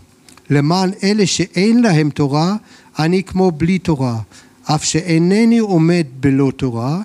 [0.50, 2.56] למען אלה שאין להם תורה,
[2.98, 4.18] אני כמו בלי תורה,
[4.62, 7.00] אף שאינני עומד בלא תורה,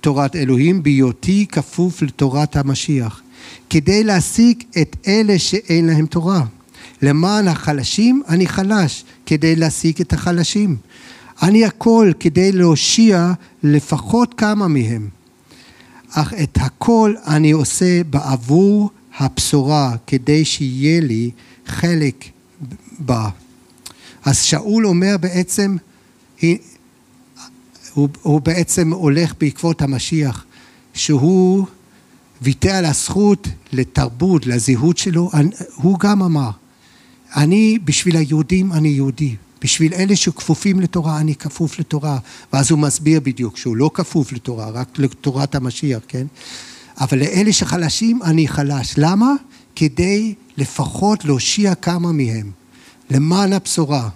[0.00, 3.22] תורת אלוהים, בהיותי כפוף לתורת המשיח,
[3.70, 6.44] כדי להשיג את אלה שאין להם תורה.
[7.02, 10.76] למען החלשים אני חלש, כדי להשיג את החלשים.
[11.42, 15.08] אני הכל כדי להושיע לפחות כמה מהם.
[16.10, 21.30] אך את הכל אני עושה בעבור הבשורה, כדי שיהיה לי
[21.66, 22.24] חלק
[22.98, 23.28] בה.
[24.24, 25.76] אז שאול אומר בעצם,
[27.94, 30.44] הוא, הוא בעצם הולך בעקבות המשיח,
[30.94, 31.66] שהוא
[32.42, 35.30] ויתר על הזכות לתרבות, לזהות שלו,
[35.74, 36.50] הוא גם אמר,
[37.36, 42.18] אני בשביל היהודים אני יהודי, בשביל אלה שכפופים לתורה אני כפוף לתורה,
[42.52, 46.26] ואז הוא מסביר בדיוק שהוא לא כפוף לתורה, רק לתורת המשיח, כן?
[47.00, 49.32] אבל לאלה שחלשים אני חלש, למה?
[49.76, 52.50] כדי לפחות להושיע כמה מהם,
[53.10, 54.08] למען הבשורה.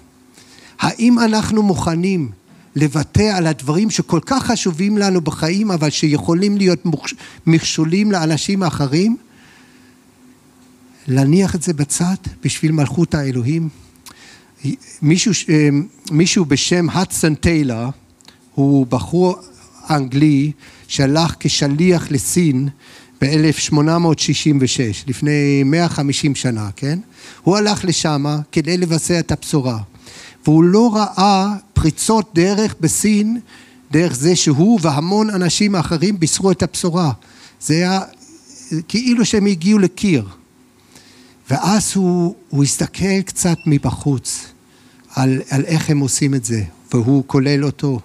[0.80, 2.30] האם אנחנו מוכנים
[2.76, 6.82] לוותר על הדברים שכל כך חשובים לנו בחיים, אבל שיכולים להיות
[7.46, 9.16] מכשולים לאנשים אחרים?
[11.08, 13.81] להניח את זה בצד בשביל מלכות האלוהים?
[15.02, 15.68] מישהו, אה,
[16.10, 17.88] מישהו בשם הדסון טיילר,
[18.54, 19.36] הוא בחור
[19.90, 20.52] אנגלי
[20.88, 22.68] שהלך כשליח לסין
[23.20, 26.98] ב-1866, לפני 150 שנה, כן?
[27.42, 29.78] הוא הלך לשם כדי לבצע את הבשורה.
[30.44, 33.40] והוא לא ראה פריצות דרך בסין,
[33.90, 37.12] דרך זה שהוא והמון אנשים אחרים בישרו את הבשורה.
[37.60, 38.00] זה היה
[38.88, 40.28] כאילו שהם הגיעו לקיר.
[41.50, 44.51] ואז הוא, הוא הסתכל קצת מבחוץ
[45.14, 48.00] על, על איך הם עושים את זה, והוא כולל אותו.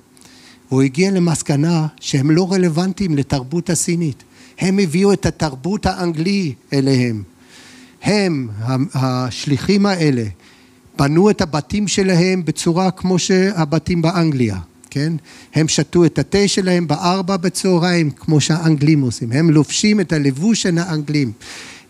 [0.69, 4.23] והוא הגיע למסקנה שהם לא רלוונטיים לתרבות הסינית.
[4.59, 7.23] הם הביאו את התרבות האנגלי אליהם.
[8.03, 8.47] הם,
[8.93, 10.23] השליחים האלה,
[10.97, 14.57] בנו את הבתים שלהם בצורה כמו שהבתים באנגליה,
[14.89, 15.13] כן?
[15.55, 19.31] הם שתו את התה שלהם בארבע בצהריים, כמו שהאנגלים עושים.
[19.31, 21.31] הם לובשים את הלבוש של האנגלים.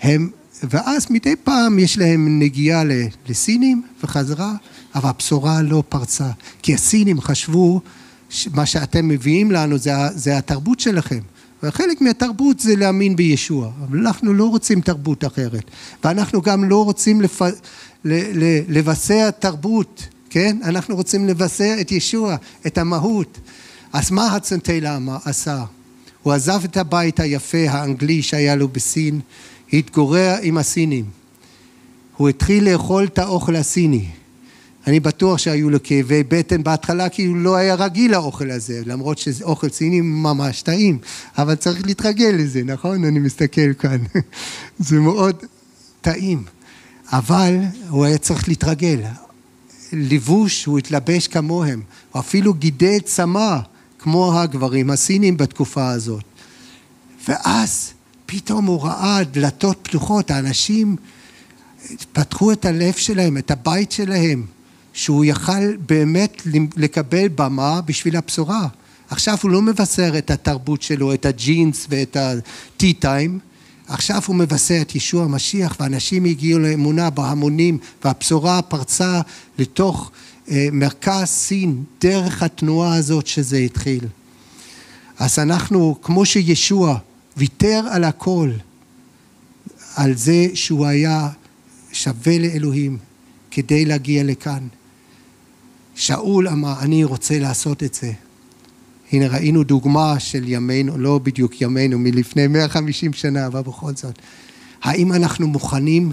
[0.02, 0.30] הם,
[0.64, 2.84] ואז מדי פעם יש להם נגיעה
[3.30, 4.54] לסינים וחזרה,
[4.98, 6.30] אבל הבשורה לא פרצה.
[6.62, 7.82] כי הסינים חשבו,
[8.54, 11.20] מה שאתם מביאים לנו זה, זה התרבות שלכם.
[11.64, 15.72] וחלק מהתרבות זה להאמין בישוע, אבל אנחנו לא רוצים תרבות אחרת,
[16.04, 17.42] ואנחנו גם לא רוצים לפ...
[17.42, 17.52] ל...
[18.14, 18.44] ל...
[18.68, 20.58] לבצע תרבות, כן?
[20.64, 22.36] אנחנו רוצים לבצע את ישוע,
[22.68, 23.38] את המהות.
[23.94, 25.64] אז מה הצנטלה עשה?
[26.24, 29.20] הוא עזב את הבית היפה האנגלי שהיה לו בסין,
[29.74, 31.06] התגורר עם הסינים.
[32.18, 34.06] הוא התחיל לאכול את האוכל הסיני.
[34.88, 39.18] אני בטוח שהיו לו כאבי בטן בהתחלה כי הוא לא היה רגיל לאוכל הזה, למרות
[39.18, 41.00] שזה אוכל סיני ממש טעים,
[41.38, 43.06] אבל צריך להתרגל לזה, נכון?
[43.06, 43.98] אני מסתכל כאן.
[44.80, 45.36] זה מאוד
[46.02, 46.44] טעים.
[47.12, 47.58] אבל
[47.90, 49.00] הוא היה צריך להתרגל.
[49.94, 51.82] לבוש, הוא התלבש כמוהם.
[52.12, 53.58] הוא אפילו גידל צמא,
[54.00, 56.24] כמו הגברים הסינים בתקופה הזאת.
[57.28, 57.94] ואז
[58.26, 60.96] פתאום הוא ראה דלתות פתוחות, האנשים
[62.14, 64.46] פתחו את הלב שלהם, את הבית שלהם,
[64.98, 66.42] שהוא יכל באמת
[66.78, 68.68] לקבל במה בשביל הבשורה.
[69.10, 73.40] עכשיו הוא לא מבשר את התרבות שלו, את הג'ינס ואת הטי טיים,
[73.88, 79.22] עכשיו הוא מבשר את ישוע המשיח ואנשים הגיעו לאמונה בהמונים והבשורה פרצה
[79.58, 80.12] לתוך
[80.52, 84.04] אה, מרכז סין דרך התנועה הזאת שזה התחיל.
[85.20, 86.98] אז אנחנו, כמו שישוע
[87.38, 88.52] ויתר על הכל,
[89.96, 91.30] על זה שהוא היה
[91.92, 92.98] שווה לאלוהים
[93.52, 94.68] כדי להגיע לכאן.
[95.98, 98.12] שאול אמר, אני רוצה לעשות את זה.
[99.12, 104.20] הנה ראינו דוגמה של ימינו, לא בדיוק ימינו, מלפני 150 שנה, אבל בכל זאת.
[104.84, 106.12] האם אנחנו מוכנים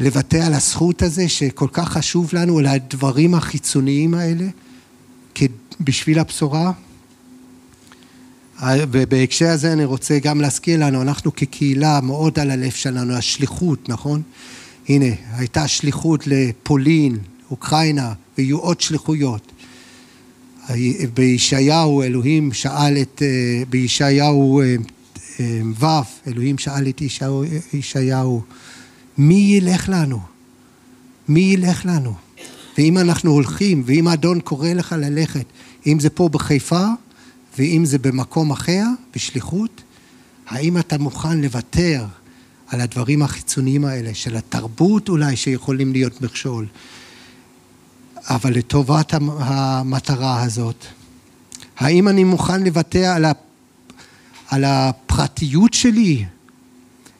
[0.00, 4.46] לוותר על הזכות הזה שכל כך חשוב לנו, על הדברים החיצוניים האלה,
[5.80, 6.72] בשביל הבשורה?
[8.62, 14.22] ובהקשר הזה אני רוצה גם להזכיר לנו, אנחנו כקהילה מאוד על הלב שלנו, השליחות, נכון?
[14.88, 17.18] הנה, הייתה שליחות לפולין,
[17.50, 19.52] אוקראינה, ויהיו עוד שליחויות.
[21.14, 24.76] בישעיהו אלוהים שאל את, אה, בישעיהו אה,
[25.40, 27.02] אה, ו', אלוהים שאל את
[27.72, 28.42] ישעיהו,
[29.18, 30.20] מי ילך לנו?
[31.28, 32.14] מי ילך לנו?
[32.78, 35.44] ואם אנחנו הולכים, ואם האדון קורא לך ללכת,
[35.86, 36.86] אם זה פה בחיפה,
[37.58, 38.84] ואם זה במקום אחר,
[39.14, 39.82] בשליחות,
[40.46, 42.04] האם אתה מוכן לוותר
[42.68, 46.66] על הדברים החיצוניים האלה, של התרבות אולי שיכולים להיות מכשול,
[48.28, 50.84] אבל לטובת המטרה הזאת.
[51.78, 53.24] האם אני מוכן לוותר על,
[54.48, 56.24] על הפרטיות שלי,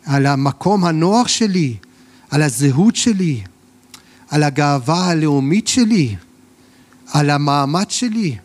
[0.07, 1.77] על המקום הנוח שלי,
[2.31, 3.43] על הזהות שלי,
[4.29, 6.17] על הגאווה הלאומית שלי,
[7.13, 8.37] על המעמד שלי?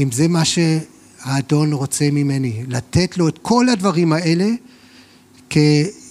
[0.00, 4.48] אם זה מה שהאדון רוצה ממני, לתת לו את כל הדברים האלה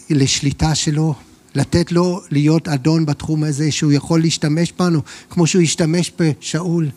[0.09, 1.15] לשליטה שלו,
[1.55, 6.89] לתת לו להיות אדון בתחום הזה, שהוא יכול להשתמש בנו, כמו שהוא השתמש בשאול,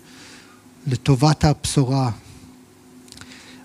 [0.86, 2.10] לטובת הבשורה.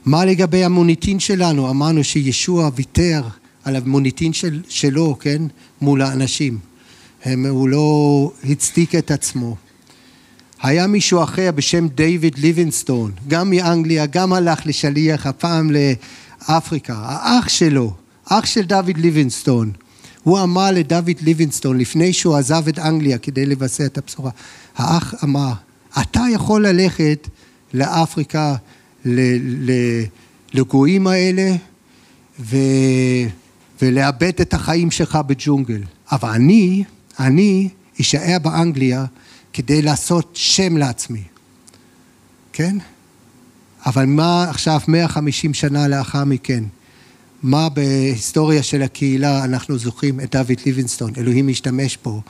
[0.06, 1.70] מה לגבי המוניטין שלנו?
[1.70, 3.24] אמרנו שישוע ויתר
[3.64, 5.42] על המוניטין של, שלו, כן?
[5.82, 6.60] מול האנשים.
[7.24, 9.56] הם, הוא לא הצדיק את עצמו.
[10.62, 16.94] היה מישהו אחר בשם דיוויד ליבינסטון, גם מאנגליה, גם הלך לשליח, הפעם לאפריקה.
[17.06, 17.94] האח שלו,
[18.26, 19.72] אח של דוד ליבינסטון,
[20.24, 24.32] הוא אמר לדוד ליבינסטון, לפני שהוא עזב את אנגליה כדי לבשר את הבשורה,
[24.76, 25.52] האח אמר,
[26.02, 27.28] אתה יכול ללכת
[27.74, 28.56] לאפריקה,
[30.54, 31.56] לגויים האלה,
[32.40, 32.58] ו...
[33.82, 35.82] ולאבד את החיים שלך בג'ונגל.
[36.12, 36.84] אבל אני,
[37.20, 37.70] אני
[38.02, 39.06] אשאר באנגליה
[39.54, 41.24] כדי לעשות שם לעצמי,
[42.54, 42.78] כן?
[43.86, 46.64] אבל מה עכשיו 150 שנה לאחר מכן?
[47.44, 52.22] מה בהיסטוריה של הקהילה אנחנו זוכרים את דוד ליבינסטון, אלוהים השתמש בו,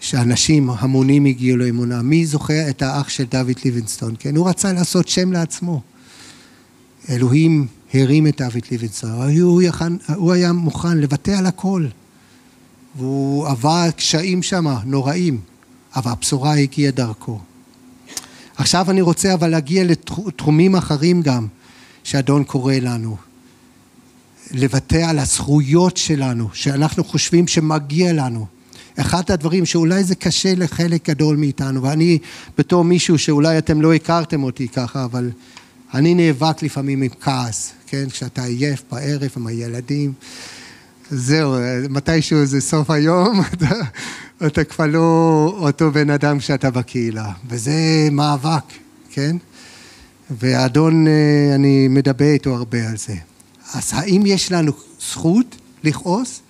[0.00, 2.02] שאנשים המונים הגיעו לאמונה.
[2.02, 4.14] מי זוכר את האח של דוד ליבינסטון?
[4.18, 5.82] כן, הוא רצה לעשות שם לעצמו.
[7.08, 11.86] אלוהים הרים את דוד ליבינסטון, הוא, יחן, הוא היה מוכן לוותר על הכל.
[12.96, 15.40] והוא עבר קשיים שם, נוראים,
[15.96, 17.40] אבל הבשורה הגיעה דרכו.
[18.56, 21.46] עכשיו אני רוצה אבל להגיע לתחומים אחרים גם,
[22.04, 23.27] שאדון קורא לנו.
[24.52, 28.46] לוותר על הזכויות שלנו, שאנחנו חושבים שמגיע לנו.
[29.00, 32.18] אחד הדברים שאולי זה קשה לחלק גדול מאיתנו, ואני
[32.58, 35.30] בתור מישהו שאולי אתם לא הכרתם אותי ככה, אבל
[35.94, 38.08] אני נאבק לפעמים עם כעס, כן?
[38.10, 40.12] כשאתה עייף בערב עם הילדים,
[41.10, 41.54] זהו,
[41.90, 43.74] מתישהו זה סוף היום, אתה,
[44.46, 48.64] אתה כבר לא אותו בן אדם שאתה בקהילה, וזה מאבק,
[49.10, 49.36] כן?
[50.30, 53.14] והאדון, אה, אני מדבר איתו הרבה על זה.
[53.74, 56.40] אז האם יש לנו זכות לכעוס?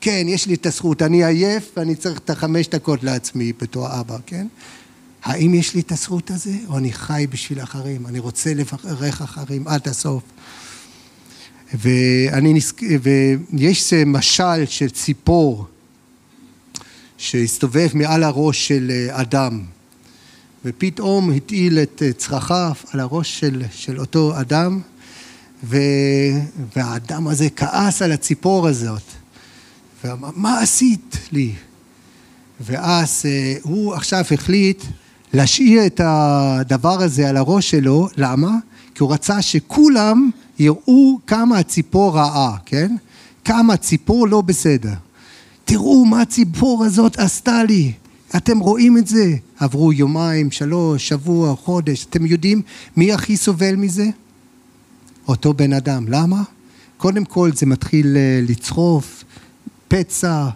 [0.00, 4.16] כן, יש לי את הזכות, אני עייף ואני צריך את החמש דקות לעצמי בתור אבא,
[4.26, 4.46] כן?
[5.22, 8.06] האם יש לי את הזכות הזה, או אני חי בשביל אחרים?
[8.06, 10.22] אני רוצה לברך אחרים עד הסוף.
[11.74, 12.82] ואני נזכ...
[13.02, 15.66] ויש משל של ציפור
[17.18, 19.62] שהסתובב מעל הראש של אה, אדם,
[20.64, 24.80] ופתאום הטעיל את אה, צרכיו על הראש של, של אותו אדם,
[25.64, 25.76] ו...
[26.76, 29.02] והאדם הזה כעס על הציפור הזאת,
[30.04, 31.52] ואמר, מה עשית לי?
[32.60, 34.84] ואז אה, הוא עכשיו החליט
[35.32, 38.56] להשאיר את הדבר הזה על הראש שלו, למה?
[38.94, 42.96] כי הוא רצה שכולם יראו כמה הציפור רעה, כן?
[43.44, 44.94] כמה הציפור לא בסדר.
[45.64, 47.92] תראו מה הציפור הזאת עשתה לי.
[48.36, 49.34] אתם רואים את זה?
[49.58, 52.06] עברו יומיים, שלוש, שבוע, חודש.
[52.10, 52.62] אתם יודעים
[52.96, 54.06] מי הכי סובל מזה?
[55.28, 56.04] אותו בן אדם.
[56.08, 56.42] למה?
[56.96, 59.24] קודם כל זה מתחיל אה, לצרוף,
[59.88, 60.48] פצע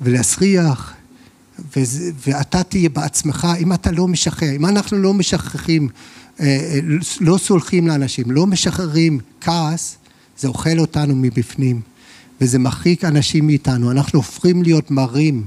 [0.00, 0.94] ולהסריח,
[2.26, 5.88] ואתה תהיה בעצמך, אם אתה לא משחרר, אם אנחנו לא משכחים,
[6.40, 6.78] אה, אה,
[7.20, 9.96] לא סולחים לאנשים, לא משחררים כעס,
[10.38, 11.80] זה אוכל אותנו מבפנים,
[12.40, 15.44] וזה מרחיק אנשים מאיתנו, אנחנו הופכים להיות מרים,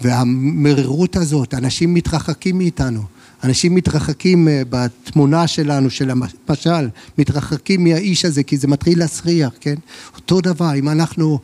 [0.00, 3.02] והמרירות הזאת, אנשים מתרחקים מאיתנו,
[3.44, 9.74] אנשים מתרחקים אה, בתמונה שלנו, של המשל, מתרחקים מהאיש הזה, כי זה מתחיל להסריח, כן?
[10.16, 11.38] אותו דבר, אם אנחנו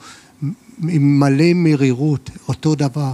[0.89, 3.13] עם מלא מרירות, אותו דבר.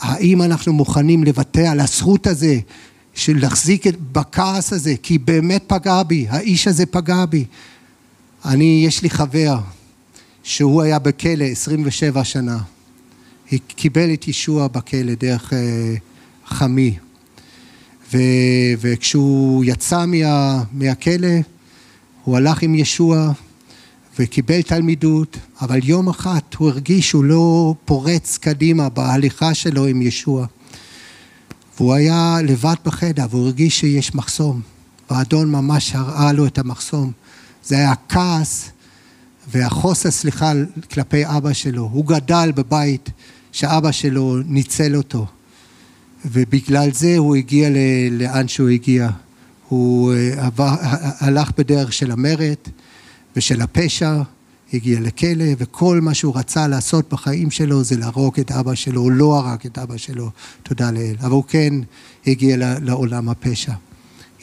[0.00, 2.58] האם אנחנו מוכנים לוותר על הזכות הזה
[3.14, 7.44] של להחזיק בכעס הזה, כי באמת פגע בי, האיש הזה פגע בי.
[8.44, 9.58] אני, יש לי חבר
[10.42, 12.58] שהוא היה בכלא 27 שנה.
[13.66, 15.94] קיבל את ישוע בכלא דרך אה,
[16.46, 16.94] חמי.
[18.12, 18.18] ו,
[18.80, 21.28] וכשהוא יצא מה, מהכלא,
[22.24, 23.32] הוא הלך עם ישוע
[24.18, 30.46] וקיבל תלמידות, אבל יום אחד הוא הרגיש שהוא לא פורץ קדימה בהליכה שלו עם ישוע.
[31.76, 34.60] והוא היה לבד בחדר והוא הרגיש שיש מחסום.
[35.10, 37.12] והאדון ממש הראה לו את המחסום.
[37.64, 38.70] זה היה כעס
[39.48, 40.52] והחוסר סליחה
[40.92, 41.88] כלפי אבא שלו.
[41.92, 43.10] הוא גדל בבית
[43.52, 45.26] שאבא שלו ניצל אותו.
[46.24, 47.68] ובגלל זה הוא הגיע
[48.10, 49.08] לאן שהוא הגיע.
[49.68, 50.74] הוא אה, עבר,
[51.20, 52.56] הלך בדרך של המרד,
[53.36, 54.22] ושל הפשע,
[54.72, 59.12] הגיע לכלא, וכל מה שהוא רצה לעשות בחיים שלו זה להרוג את אבא שלו, הוא
[59.12, 60.30] לא הרג את אבא שלו,
[60.62, 61.74] תודה לאל, אבל הוא כן
[62.26, 63.72] הגיע לעולם הפשע.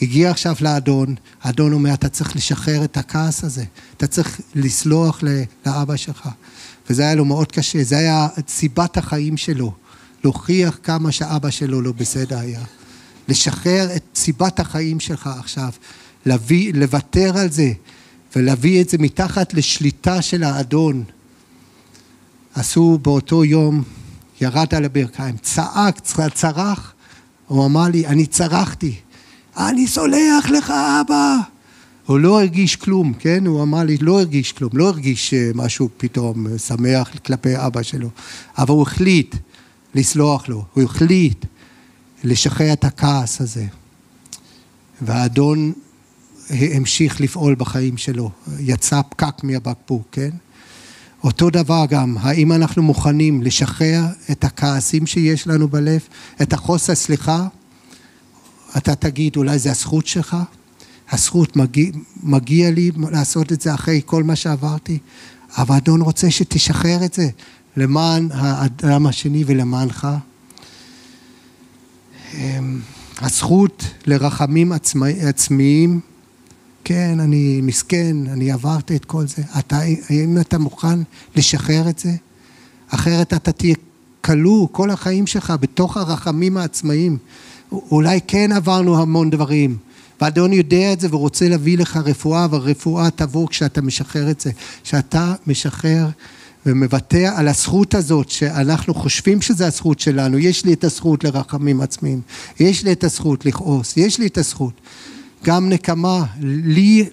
[0.01, 3.63] הגיע עכשיו לאדון, האדון אומר, אתה צריך לשחרר את הכעס הזה,
[3.97, 5.23] אתה צריך לסלוח
[5.65, 6.29] לאבא שלך.
[6.89, 9.73] וזה היה לו מאוד קשה, זה היה סיבת החיים שלו,
[10.23, 12.62] להוכיח כמה שאבא שלו לא בסדר היה.
[13.27, 15.69] לשחרר את סיבת החיים שלך עכשיו,
[16.25, 17.71] להביא, לוותר על זה,
[18.36, 21.03] ולהביא את זה מתחת לשליטה של האדון.
[22.56, 23.84] עשו באותו יום,
[24.41, 25.99] ירד על הברכיים, צעק,
[26.34, 26.93] צרח,
[27.47, 28.95] הוא אמר לי, אני צרחתי,
[29.58, 31.38] אני סולח לך אבא.
[32.06, 33.45] הוא לא הרגיש כלום, כן?
[33.45, 37.84] הוא אמר לי, לא הרגיש כלום, לא הרגיש אה, משהו פתאום אה, שמח כלפי אבא
[37.84, 38.10] שלו,
[38.58, 39.36] אבל הוא החליט
[39.97, 41.45] לסלוח לו, הוא החליט
[42.23, 43.65] לשחרר את הכעס הזה.
[45.01, 45.73] והאדון
[46.49, 50.29] המשיך לפעול בחיים שלו, יצא פקק מהבקבוק, כן?
[51.23, 56.01] אותו דבר גם, האם אנחנו מוכנים לשחרר את הכעסים שיש לנו בלב,
[56.41, 57.47] את החוסר סליחה?
[58.77, 60.38] אתה תגיד, אולי זה הזכות שלך?
[61.12, 61.91] הזכות מגיע,
[62.23, 64.97] מגיע לי לעשות את זה אחרי כל מה שעברתי,
[65.57, 67.29] אבל אדון רוצה שתשחרר את זה
[67.77, 70.07] למען האדם השני ולמענך.
[72.33, 72.79] אמ,
[73.21, 74.71] הזכות לרחמים
[75.21, 75.99] עצמאיים
[76.83, 79.41] כן, אני מסכן, אני עברתי את כל זה.
[79.59, 80.99] אתה, האם אתה מוכן
[81.35, 82.11] לשחרר את זה?
[82.89, 83.75] אחרת אתה תהיה
[84.21, 87.17] כלוא כל החיים שלך בתוך הרחמים העצמאיים.
[87.71, 89.77] אולי כן עברנו המון דברים,
[90.21, 94.51] ואדון יודע את זה ורוצה להביא לך רפואה, והרפואה תבוא כשאתה משחרר את זה.
[94.83, 96.07] כשאתה משחרר
[96.67, 102.21] ומוותר על הזכות הזאת שאנחנו חושבים שזו הזכות שלנו, יש לי את הזכות לרחמים עצמיים,
[102.60, 104.73] יש לי את הזכות לכעוס, יש לי את הזכות.
[105.43, 107.10] גם נקמה, לי,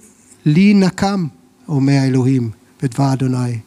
[0.47, 1.27] לי נקם,
[1.69, 2.51] אומר האלוהים
[2.83, 3.59] בדבר אדוני.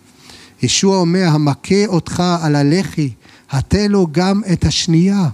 [0.62, 3.10] ישוע אומר, המכה אותך על הלחי,
[3.50, 5.30] הטה לו גם את השנייה.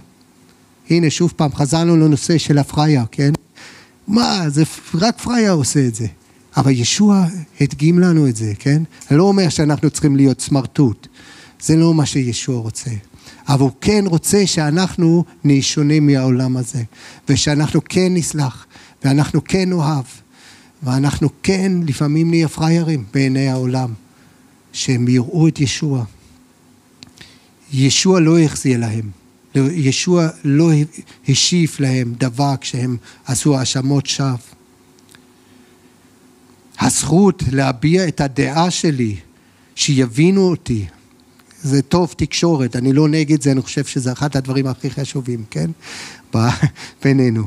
[0.90, 3.32] הנה, שוב פעם, חזרנו לנושא של הפריה, כן?
[4.08, 4.62] מה, זה
[4.94, 6.06] רק פריה עושה את זה.
[6.56, 7.26] אבל ישוע
[7.60, 8.82] הדגים לנו את זה, כן?
[9.10, 11.08] לא אומר שאנחנו צריכים להיות סמרטוט.
[11.60, 12.90] זה לא מה שישוע רוצה.
[13.48, 16.82] אבל הוא כן רוצה שאנחנו נהיה שונים מהעולם הזה,
[17.28, 18.66] ושאנחנו כן נסלח,
[19.04, 20.04] ואנחנו כן נאהב,
[20.82, 23.92] ואנחנו כן לפעמים נהיה פראיירים בעיני העולם,
[24.72, 26.04] שהם יראו את ישוע.
[27.72, 29.10] ישוע לא יחזיר להם,
[29.54, 30.70] ישוע לא
[31.28, 32.96] השיב להם דבר כשהם
[33.26, 34.53] עשו האשמות שווא.
[36.80, 39.16] הזכות להביע את הדעה שלי,
[39.74, 40.86] שיבינו אותי,
[41.62, 45.70] זה טוב תקשורת, אני לא נגד זה, אני חושב שזה אחד הדברים הכי חשובים, כן?
[47.04, 47.44] בינינו.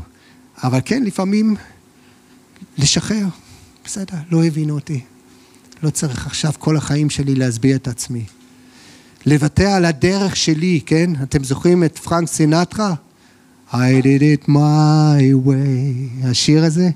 [0.64, 1.56] אבל כן, לפעמים
[2.78, 3.26] לשחרר,
[3.86, 5.02] בסדר, לא הבינו אותי.
[5.84, 8.24] לא צריך עכשיו כל החיים שלי להסביר את עצמי.
[9.26, 11.12] לוותר על הדרך שלי, כן?
[11.24, 12.94] אתם זוכרים את פרנק סינטרה?
[13.72, 16.28] I did it my way.
[16.28, 16.90] השיר הזה?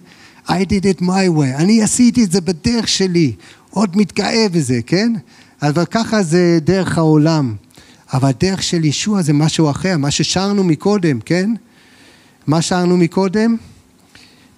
[0.51, 1.55] I did it my way.
[1.55, 3.33] אני עשיתי את זה בדרך שלי.
[3.69, 5.13] עוד מתגאה בזה, כן?
[5.61, 7.55] אבל ככה זה דרך העולם.
[8.13, 11.53] אבל הדרך של ישוע זה משהו אחר, מה ששרנו מקודם, כן?
[12.47, 13.55] מה שרנו מקודם?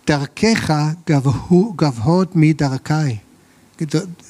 [0.08, 0.74] דרכך
[1.78, 3.18] גבוהות מדרכיי.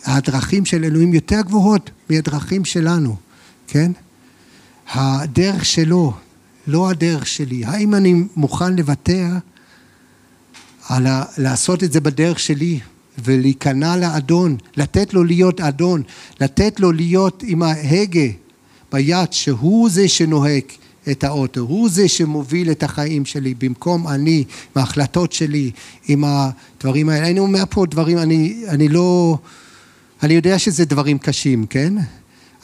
[0.06, 3.16] הדרכים של אלוהים יותר גבוהות מהדרכים שלנו,
[3.68, 3.92] כן?
[4.94, 6.14] הדרך שלו,
[6.68, 7.66] לא הדרך שלי.
[7.66, 9.28] האם אני מוכן לוותר
[10.90, 11.24] על ה...
[11.38, 12.80] לעשות את זה בדרך שלי
[13.24, 16.04] ולהיכנע לאדון, לתת לו להיות אדון,
[16.40, 18.28] לתת לו להיות עם ההגה
[18.92, 20.64] ביד, שהוא זה שנוהג
[21.12, 24.44] את האוטו, הוא זה שמוביל את החיים שלי במקום אני,
[24.76, 25.72] עם ההחלטות שלי,
[26.08, 27.30] עם הדברים האלה.
[27.30, 29.38] אני אומר פה דברים, אני, אני לא,
[30.24, 31.94] אני יודע שזה דברים קשים, כן?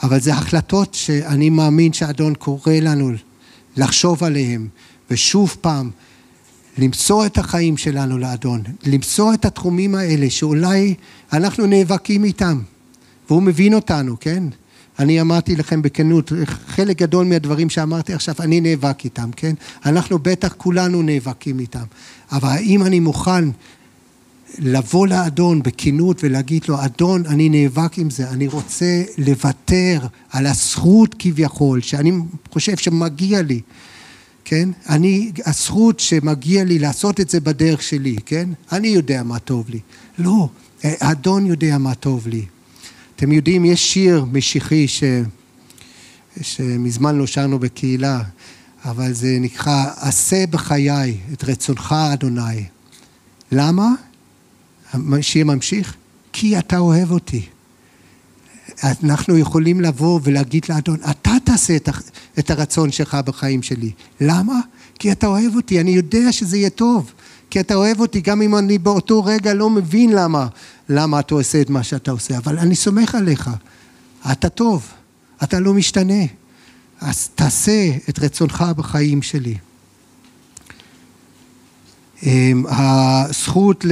[0.04, 3.12] אבל זה החלטות שאני מאמין שאדון קורא לנו
[3.78, 4.68] לחשוב עליהם,
[5.12, 5.90] ושוב פעם,
[6.78, 10.96] למצוא את החיים שלנו לאדון, למצוא את התחומים האלה שאולי
[11.34, 12.60] אנחנו נאבקים איתם,
[13.30, 14.44] והוא מבין אותנו, כן?
[15.00, 19.54] אני אמרתי לכם בכנות, חלק גדול מהדברים שאמרתי עכשיו, אני נאבק איתם, כן?
[19.86, 21.84] אנחנו בטח כולנו נאבקים איתם.
[22.32, 23.46] אבל האם אני מוכן
[24.58, 30.00] לבוא לאדון בכנות ולהגיד לו, אדון, אני נאבק עם זה, אני רוצה לוותר
[30.32, 32.12] על הזכות כביכול, שאני
[32.52, 33.62] חושב שמגיע לי,
[34.50, 34.70] כן?
[34.90, 38.50] אני, הזכות שמגיע לי לעשות את זה בדרך שלי, כן?
[38.72, 39.80] אני יודע מה טוב לי.
[40.20, 40.50] לא,
[40.84, 42.46] האדון יודע מה טוב לי.
[43.16, 45.04] אתם יודעים, יש שיר משיחי ש...
[46.42, 48.22] שמזמן לא שרנו בקהילה,
[48.86, 52.66] אבל זה נקרא עשה בחיי את רצונך אדוני.
[53.52, 53.88] למה?
[54.94, 55.96] השיר ממשיך,
[56.34, 57.46] כי אתה אוהב אותי.
[58.84, 61.78] אנחנו יכולים לבוא ולהגיד לאדון, אתה תעשה
[62.40, 63.92] את הרצון שלך בחיים שלי.
[64.22, 64.60] למה?
[65.00, 67.14] כי אתה אוהב אותי, אני יודע שזה יהיה טוב.
[67.50, 70.48] כי אתה אוהב אותי, גם אם אני באותו רגע לא מבין למה,
[70.90, 73.50] למה אתה עושה את מה שאתה עושה, אבל אני סומך עליך,
[74.32, 74.88] אתה טוב,
[75.44, 76.24] אתה לא משתנה,
[77.02, 79.58] אז תעשה את רצונך בחיים שלי.
[82.24, 83.86] אמ, הזכות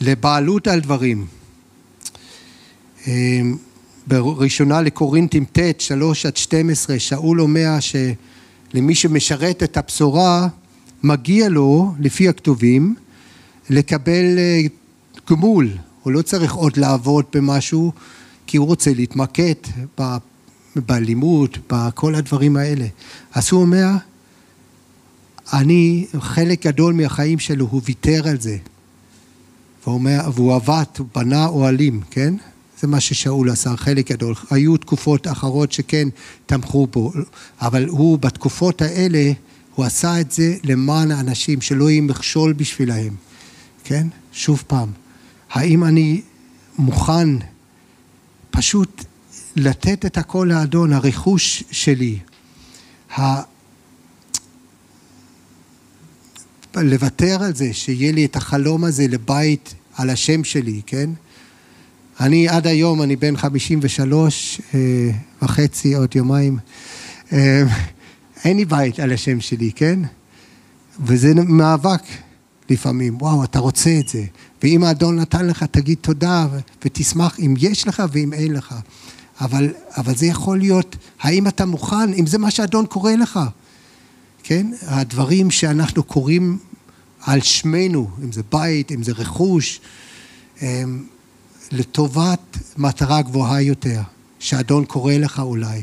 [0.00, 1.26] לבעלות על דברים.
[3.08, 3.56] אמ,
[4.06, 10.48] בראשונה לקורינטים ט', 3 עד 12, שאול אומר שלמי שמשרת את הבשורה,
[11.02, 12.94] מגיע לו, לפי הכתובים,
[13.70, 14.60] לקבל אה,
[15.30, 15.68] גמול.
[16.02, 17.92] הוא לא צריך עוד לעבוד במשהו,
[18.46, 19.54] כי הוא רוצה להתמקד
[20.76, 22.86] בלימוד, בכל הדברים האלה.
[23.34, 23.88] אז הוא אומר,
[25.52, 28.56] אני, חלק גדול מהחיים שלו, הוא ויתר על זה.
[29.82, 32.34] והוא, אומר, והוא עבד, הוא בנה אוהלים, כן?
[32.80, 34.34] זה מה ששאול עשה, חלק גדול.
[34.50, 36.08] היו תקופות אחרות שכן
[36.46, 37.12] תמכו בו,
[37.60, 39.32] אבל הוא בתקופות האלה
[39.74, 43.14] הוא עשה את זה למען האנשים, שלא יהיה מכשול בשבילהם,
[43.84, 44.06] כן?
[44.32, 44.88] שוב פעם,
[45.50, 46.20] האם אני
[46.78, 47.28] מוכן
[48.50, 49.04] פשוט
[49.56, 52.18] לתת את הכל לאדון, הרכוש שלי,
[53.18, 53.42] ה...
[56.76, 61.10] לוותר על זה, שיהיה לי את החלום הזה לבית על השם שלי, כן?
[62.20, 64.80] אני עד היום, אני בן 53 אה,
[65.42, 66.58] וחצי, עוד יומיים.
[67.32, 67.62] אה,
[68.44, 70.00] אין לי בית על השם שלי, כן?
[71.00, 72.02] וזה מאבק
[72.70, 74.24] לפעמים, וואו, אתה רוצה את זה.
[74.62, 76.46] ואם האדון נתן לך, תגיד תודה
[76.84, 78.74] ותשמח אם יש לך ואם אין לך.
[79.40, 83.40] אבל, אבל זה יכול להיות, האם אתה מוכן, אם זה מה שהאדון קורא לך,
[84.42, 84.66] כן?
[84.82, 86.58] הדברים שאנחנו קוראים
[87.20, 89.80] על שמנו, אם זה בית, אם זה רכוש,
[90.60, 91.04] הם,
[91.72, 94.00] לטובת מטרה גבוהה יותר,
[94.38, 95.82] שהאדון קורא לך אולי.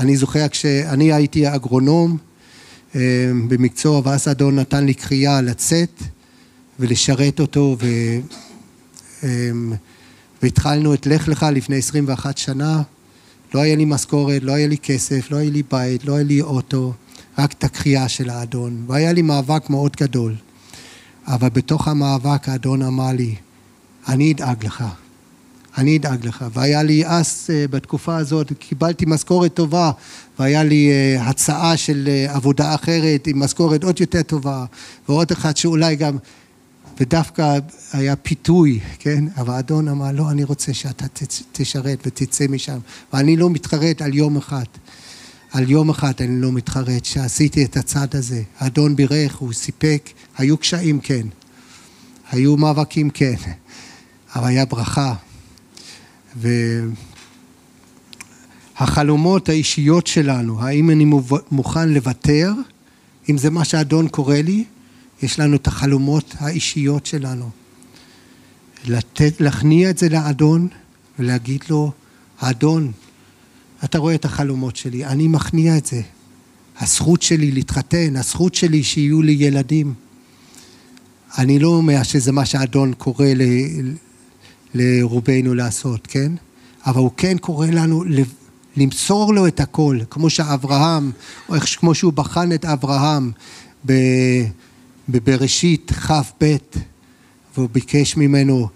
[0.00, 2.16] אני זוכר כשאני הייתי אגרונום
[2.94, 3.00] אה,
[3.48, 6.02] במקצוע, ואז אדון נתן לי קריאה לצאת
[6.78, 7.86] ולשרת אותו, ו...
[9.24, 9.50] אה,
[10.42, 12.82] והתחלנו את לך לך לפני 21 שנה.
[13.54, 16.40] לא היה לי משכורת, לא היה לי כסף, לא היה לי בית, לא היה לי
[16.40, 16.92] אוטו,
[17.38, 18.84] רק את הקריאה של האדון.
[18.86, 20.34] והיה לי מאבק מאוד גדול.
[21.26, 23.34] אבל בתוך המאבק האדון אמר לי,
[24.08, 24.84] אני אדאג לך.
[25.78, 26.44] אני אדאג לך.
[26.52, 29.90] והיה לי אז, אה, בתקופה הזאת, קיבלתי משכורת טובה,
[30.38, 34.64] והיה לי אה, הצעה של אה, עבודה אחרת עם משכורת עוד יותר טובה,
[35.08, 36.16] ועוד אחד שאולי גם,
[37.00, 37.58] ודווקא
[37.92, 39.24] היה פיתוי, כן?
[39.36, 41.06] אבל האדון אמר, לא, אני רוצה שאתה
[41.52, 42.78] תשרת ותצא משם,
[43.12, 44.64] ואני לא מתחרט על יום אחד.
[45.52, 48.42] על יום אחד אני לא מתחרט שעשיתי את הצעד הזה.
[48.58, 51.26] האדון בירך, הוא סיפק, היו קשיים כן,
[52.30, 53.34] היו מאבקים כן,
[54.36, 55.14] אבל היה ברכה.
[58.76, 61.04] והחלומות האישיות שלנו, האם אני
[61.50, 62.52] מוכן לוותר,
[63.30, 64.64] אם זה מה שהאדון קורא לי,
[65.22, 67.50] יש לנו את החלומות האישיות שלנו.
[68.84, 70.68] לתת, להכניע את זה לאדון
[71.18, 71.92] ולהגיד לו,
[72.40, 72.92] האדון,
[73.84, 76.02] אתה רואה את החלומות שלי, אני מכניע את זה.
[76.80, 79.94] הזכות שלי להתחתן, הזכות שלי שיהיו לי ילדים.
[81.38, 83.26] אני לא אומר שזה מה שהאדון קורא
[84.74, 86.32] לרובנו לעשות, כן?
[86.86, 88.04] אבל הוא כן קורא לנו
[88.76, 91.10] למסור לו את הכל, כמו שאברהם,
[91.48, 93.32] או איך, כמו שהוא בחן את אברהם
[95.08, 96.56] בבראשית כ"ב,
[97.56, 98.68] והוא ביקש ממנו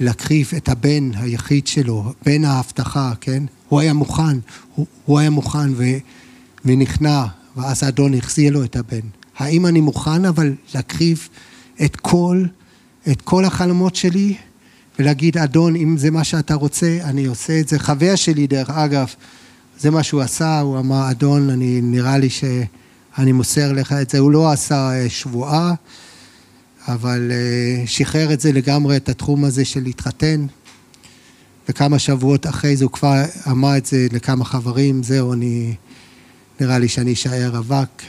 [0.00, 3.42] להקריב את הבן היחיד שלו, בן ההבטחה, כן?
[3.68, 4.38] הוא היה מוכן,
[4.74, 5.84] הוא, הוא היה מוכן ו,
[6.64, 7.24] ונכנע,
[7.56, 9.00] ואז האדון החזיר לו את הבן.
[9.38, 11.28] האם אני מוכן אבל להקריב
[11.84, 12.44] את כל,
[13.10, 14.34] את כל החלומות שלי
[15.00, 17.78] ולהגיד, אדון, אם זה מה שאתה רוצה, אני עושה את זה.
[17.78, 19.06] חבר שלי, דרך אגב,
[19.78, 24.18] זה מה שהוא עשה, הוא אמר, אדון, אני, נראה לי שאני מוסר לך את זה.
[24.18, 25.74] הוא לא עשה אה, שבועה,
[26.88, 30.46] אבל אה, שחרר את זה לגמרי, את התחום הזה של להתחתן.
[31.68, 35.74] וכמה שבועות אחרי זה הוא כבר אמר את זה לכמה חברים, זהו, אני,
[36.60, 38.02] נראה לי שאני אשאר רווק.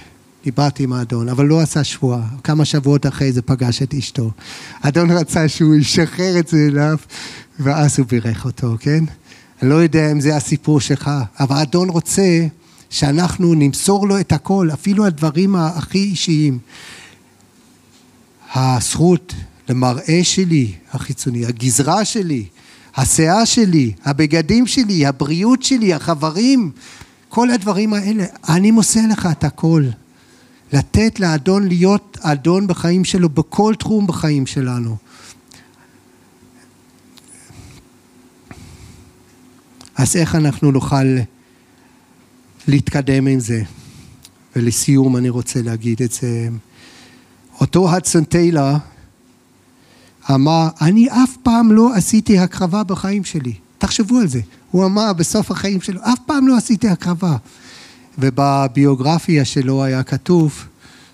[0.44, 2.28] דיברתי עם האדון, אבל לא עשה שבועה.
[2.44, 4.32] כמה שבועות אחרי זה פגש את אשתו.
[4.82, 6.98] האדון רצה שהוא ישחרר את זה אליו,
[7.60, 9.04] ואז הוא בירך אותו, כן?
[9.62, 12.48] אני לא יודע אם זה הסיפור שלך, אבל האדון רוצה
[12.90, 16.60] שאנחנו נמסור לו את הכל, אפילו הדברים הכי אישיים.
[18.56, 19.34] הזכות
[19.70, 22.46] למראה שלי החיצוני, הגזרה שלי,
[22.96, 26.72] השיער שלי, הבגדים שלי, הבריאות שלי, החברים,
[27.30, 29.84] כל הדברים האלה, אני מוסר לך את הכל.
[30.74, 34.98] לתת לאדון להיות אדון בחיים שלו בכל תחום בחיים שלנו.
[39.96, 41.18] אז איך אנחנו נוכל
[42.68, 43.64] להתקדם עם זה?
[44.56, 46.50] ולסיום אני רוצה להגיד את זה.
[47.62, 48.76] אותו הדסון טיילר
[50.32, 53.54] אמר, אני אף פעם לא עשיתי הקרבה בחיים שלי.
[53.78, 54.42] תחשבו על זה.
[54.72, 57.38] הוא אמר בסוף החיים שלו, אף פעם לא עשיתי הקרבה.
[58.18, 60.66] ובביוגרפיה שלו היה כתוב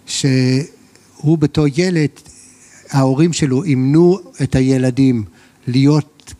[0.05, 2.09] שהוא בתור ילד,
[2.89, 5.23] ההורים שלו אימנו את הילדים
[5.67, 6.33] להיות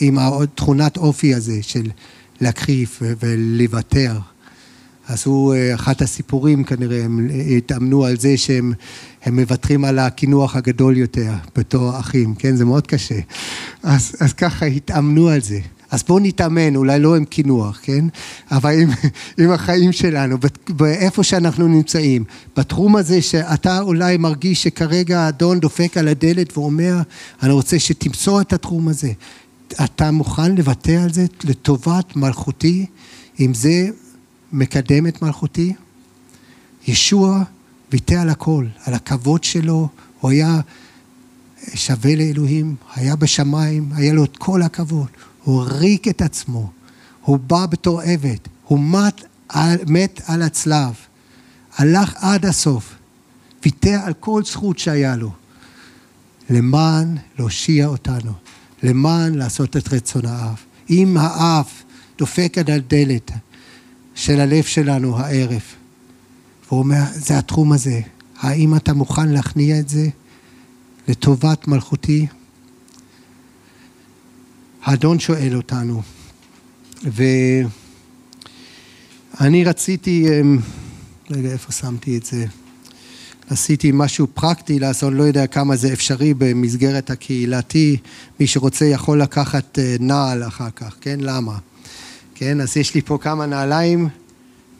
[0.00, 0.18] עם
[0.54, 1.90] תכונת אופי הזה של
[2.40, 4.18] להקריב ולוותר.
[5.08, 8.72] אז הוא, אחת הסיפורים כנראה, הם התאמנו על זה שהם
[9.26, 12.56] מוותרים על הקינוח הגדול יותר בתור אחים, כן?
[12.56, 13.18] זה מאוד קשה.
[13.82, 15.60] אז, אז ככה התאמנו על זה.
[15.90, 18.04] אז בואו נתאמן, אולי לא עם קינוח, כן?
[18.50, 18.90] אבל עם,
[19.38, 20.36] עם החיים שלנו,
[20.68, 22.24] באיפה שאנחנו נמצאים.
[22.56, 26.96] בתחום הזה שאתה אולי מרגיש שכרגע האדון דופק על הדלת ואומר,
[27.42, 29.12] אני רוצה שתמסור את התחום הזה.
[29.84, 32.86] אתה מוכן לוותר על זה לטובת מלכותי,
[33.40, 33.88] אם זה
[34.52, 35.72] מקדם את מלכותי?
[36.88, 37.42] ישוע
[37.92, 39.88] ויתר על הכל, על הכבוד שלו,
[40.20, 40.60] הוא היה
[41.74, 45.06] שווה לאלוהים, היה בשמיים, היה לו את כל הכבוד.
[45.46, 46.70] הוא ריק את עצמו,
[47.22, 50.94] הוא בא בתור עבד, הוא מת על, מת על הצלב,
[51.76, 52.94] הלך עד הסוף,
[53.64, 55.30] ויתר על כל זכות שהיה לו,
[56.50, 58.32] למען להושיע אותנו,
[58.82, 60.56] למען לעשות את רצון האב.
[60.90, 61.66] אם האב
[62.18, 63.30] דופק על הדלת
[64.14, 65.62] של הלב שלנו הערב,
[66.66, 68.00] והוא אומר, זה התחום הזה,
[68.38, 70.08] האם אתה מוכן להכניע את זה
[71.08, 72.26] לטובת מלכותי?
[74.86, 76.02] האדון שואל אותנו.
[79.40, 80.58] ואני רציתי, אמ,
[81.30, 82.44] רגע, איפה שמתי את זה?
[83.50, 87.96] עשיתי משהו פרקטי לעשות, לא יודע כמה זה אפשרי במסגרת הקהילתי,
[88.40, 91.18] מי שרוצה יכול לקחת אה, נעל אחר כך, כן?
[91.20, 91.58] למה?
[92.34, 94.08] כן, אז יש לי פה כמה נעליים,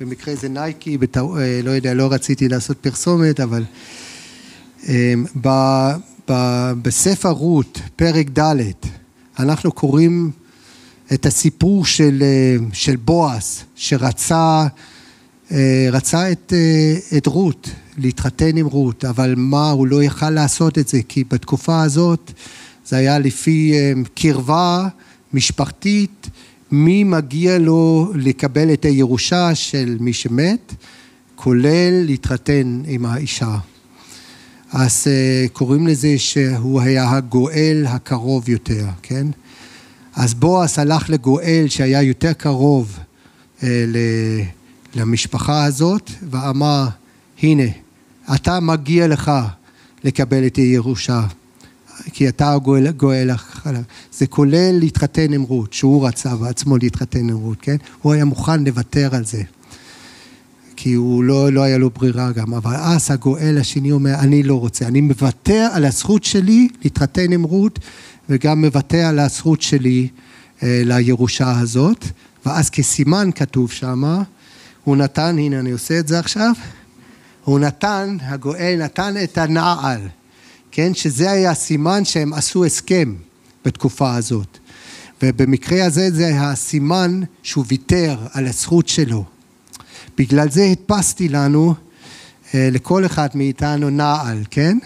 [0.01, 3.65] במקרה זה נייקי, בתא, אה, לא יודע, לא רציתי לעשות פרסומת, אבל
[4.89, 5.49] אמ, ב,
[6.29, 8.55] ב, בספר רות, פרק ד',
[9.39, 10.31] אנחנו קוראים
[11.13, 14.67] את הסיפור של, אה, של בועז, שרצה
[15.53, 20.79] אה, רצה את, אה, את רות, להתחתן עם רות, אבל מה, הוא לא יכל לעשות
[20.79, 22.33] את זה, כי בתקופה הזאת
[22.87, 23.73] זה היה לפי
[24.15, 24.89] קרבה
[25.33, 26.31] משפחתית,
[26.71, 30.75] מי מגיע לו לקבל את הירושה של מי שמת,
[31.35, 33.57] כולל להתחתן עם האישה.
[34.73, 39.27] אז אה, קוראים לזה שהוא היה הגואל הקרוב יותר, כן?
[40.15, 42.99] אז בועז הלך לגואל שהיה יותר קרוב
[43.63, 43.85] אה,
[44.95, 46.89] למשפחה הזאת ואמר,
[47.43, 47.71] הנה,
[48.35, 49.33] אתה מגיע לך
[50.05, 51.27] לקבל את הירושה,
[52.13, 53.83] כי אתה הגואל, גואל החלב.
[54.13, 57.77] זה כולל להתחתן עם רות, שהוא רצה בעצמו להתחתן עם רות, כן?
[58.03, 59.43] הוא היה מוכן לוותר על זה.
[60.87, 64.55] כי הוא לא, לא היה לו ברירה גם, אבל אז הגואל השני אומר, אני לא
[64.55, 67.79] רוצה, אני מוותר על הזכות שלי להתחתן עם רות,
[68.29, 70.09] וגם מוותר על הזכות שלי
[70.63, 72.05] אה, לירושה הזאת,
[72.47, 74.23] ואז כסימן כתוב שמה,
[74.85, 76.53] הוא נתן, הנה אני עושה את זה עכשיו,
[77.45, 80.01] הוא נתן, הגואל נתן את הנעל,
[80.71, 83.15] כן, שזה היה סימן שהם עשו הסכם
[83.65, 84.59] בתקופה הזאת.
[85.23, 89.36] ובמקרה הזה זה הסימן שהוא ויתר על הזכות שלו.
[90.19, 91.75] בגלל זה הדפסתי לנו,
[92.55, 94.79] אה, לכל אחד מאיתנו נעל, כן?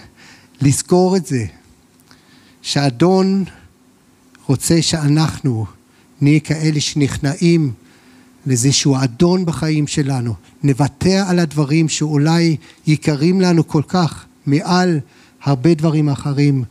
[0.61, 1.45] לזכור את זה,
[2.63, 3.45] שאדון
[4.47, 5.67] רוצה שאנחנו
[6.21, 7.73] נהיה כאלה שנכנעים
[8.47, 12.57] לזה שהוא אדון בחיים שלנו, נוותר על הדברים שאולי
[12.87, 15.01] יקרים לנו כל כך, מעל
[15.43, 16.65] הרבה דברים אחרים,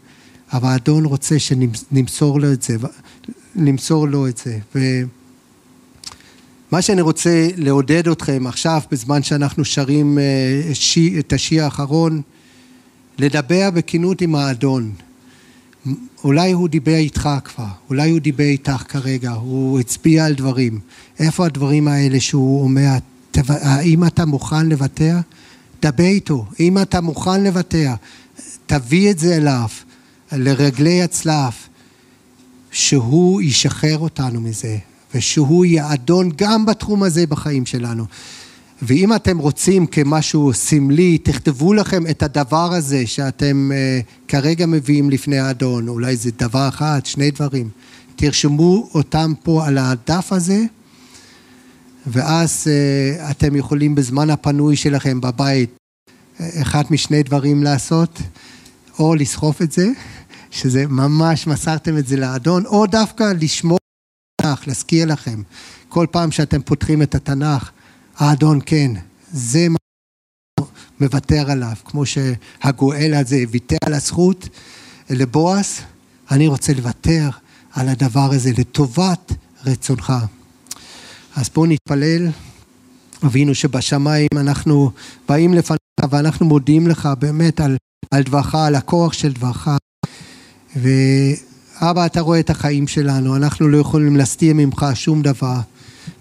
[0.53, 2.75] אבל האדון רוצה שנמסור לו את זה,
[3.55, 4.59] למסור לו את זה.
[6.71, 10.71] ומה שאני רוצה לעודד אתכם עכשיו, בזמן שאנחנו שרים אה,
[11.19, 12.21] את השיר האחרון,
[13.17, 14.91] לדבר בכנות עם האדון.
[16.23, 20.79] אולי הוא דיבר איתך כבר, אולי הוא דיבר איתך כרגע, הוא הצביע על דברים.
[21.19, 22.89] איפה הדברים האלה שהוא אומר,
[23.47, 25.15] האם אתה מוכן לוותר?
[25.81, 26.45] דבר איתו.
[26.59, 27.93] אם אתה מוכן לוותר,
[28.65, 29.67] תביא את זה אליו,
[30.31, 31.53] לרגלי הצלב,
[32.71, 34.77] שהוא ישחרר אותנו מזה,
[35.15, 38.05] ושהוא יהיה אדון גם בתחום הזה בחיים שלנו.
[38.81, 45.39] ואם אתם רוצים כמשהו סמלי, תכתבו לכם את הדבר הזה שאתם uh, כרגע מביאים לפני
[45.39, 47.69] האדון, אולי זה דבר אחד, שני דברים.
[48.15, 50.63] תרשמו אותם פה על הדף הזה,
[52.07, 55.69] ואז uh, אתם יכולים בזמן הפנוי שלכם בבית,
[56.61, 58.19] אחד משני דברים לעשות,
[58.99, 59.87] או לסחוף את זה,
[60.51, 63.79] שזה ממש מסרתם את זה לאדון, או דווקא לשמור
[64.41, 65.41] תנ"ך, להזכיר לכם.
[65.89, 67.71] כל פעם שאתם פותחים את התנ"ך,
[68.17, 68.91] האדון כן,
[69.31, 69.77] זה מה
[70.99, 74.49] מוותר עליו, כמו שהגואל הזה ויתר על הזכות
[75.09, 75.81] לבועז,
[76.31, 77.29] אני רוצה לוותר
[77.71, 79.33] על הדבר הזה לטובת
[79.65, 80.13] רצונך.
[81.35, 82.27] אז בואו נתפלל,
[83.25, 84.91] אבינו שבשמיים אנחנו
[85.29, 85.79] באים לפניך
[86.09, 87.77] ואנחנו מודים לך באמת על,
[88.11, 89.67] על דברך, על הכוח של דברך.
[91.81, 95.59] ואבא, אתה רואה את החיים שלנו, אנחנו לא יכולים להסתיר ממך שום דבר.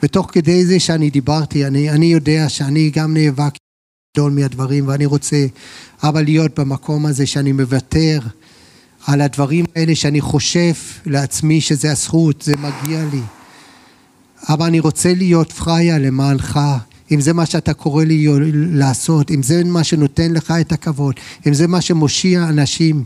[0.03, 3.53] ותוך כדי זה שאני דיברתי, אני, אני יודע שאני גם נאבק
[4.17, 5.47] גדול מהדברים, ואני רוצה,
[6.03, 8.21] אבא, להיות במקום הזה שאני מוותר
[9.07, 10.73] על הדברים האלה שאני חושב
[11.07, 13.23] לעצמי שזה הזכות, זה מגיע לי.
[14.49, 16.61] אבא, אני רוצה להיות פריה למענך,
[17.11, 21.15] אם זה מה שאתה קורא לי לעשות, אם זה מה שנותן לך את הכבוד,
[21.47, 23.05] אם זה מה שמושיע אנשים,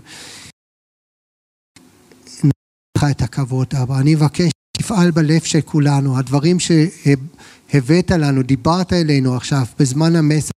[3.02, 3.98] לך את הכבוד, אבא.
[3.98, 10.50] אני מבקש תפעל בלב של כולנו, הדברים שהבאת לנו, דיברת אלינו עכשיו, בזמן המסר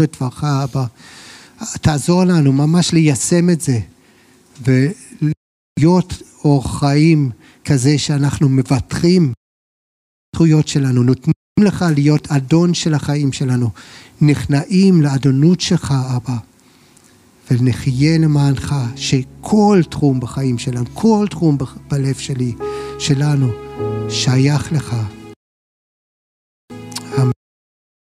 [0.00, 0.84] לדברך, אבא,
[1.82, 3.78] תעזור לנו ממש ליישם את זה,
[4.62, 7.30] ולהיות אור חיים
[7.64, 9.32] כזה שאנחנו מבטחים
[10.36, 13.70] זכויות שלנו, נותנים לך להיות אדון של החיים שלנו,
[14.20, 16.36] נכנעים לאדונות שלך, אבא.
[17.50, 21.58] ונחיה למענך שכל תחום בחיים שלנו, כל תחום
[21.90, 22.52] בלב שלי,
[22.98, 23.48] שלנו,
[24.08, 24.96] שייך לך.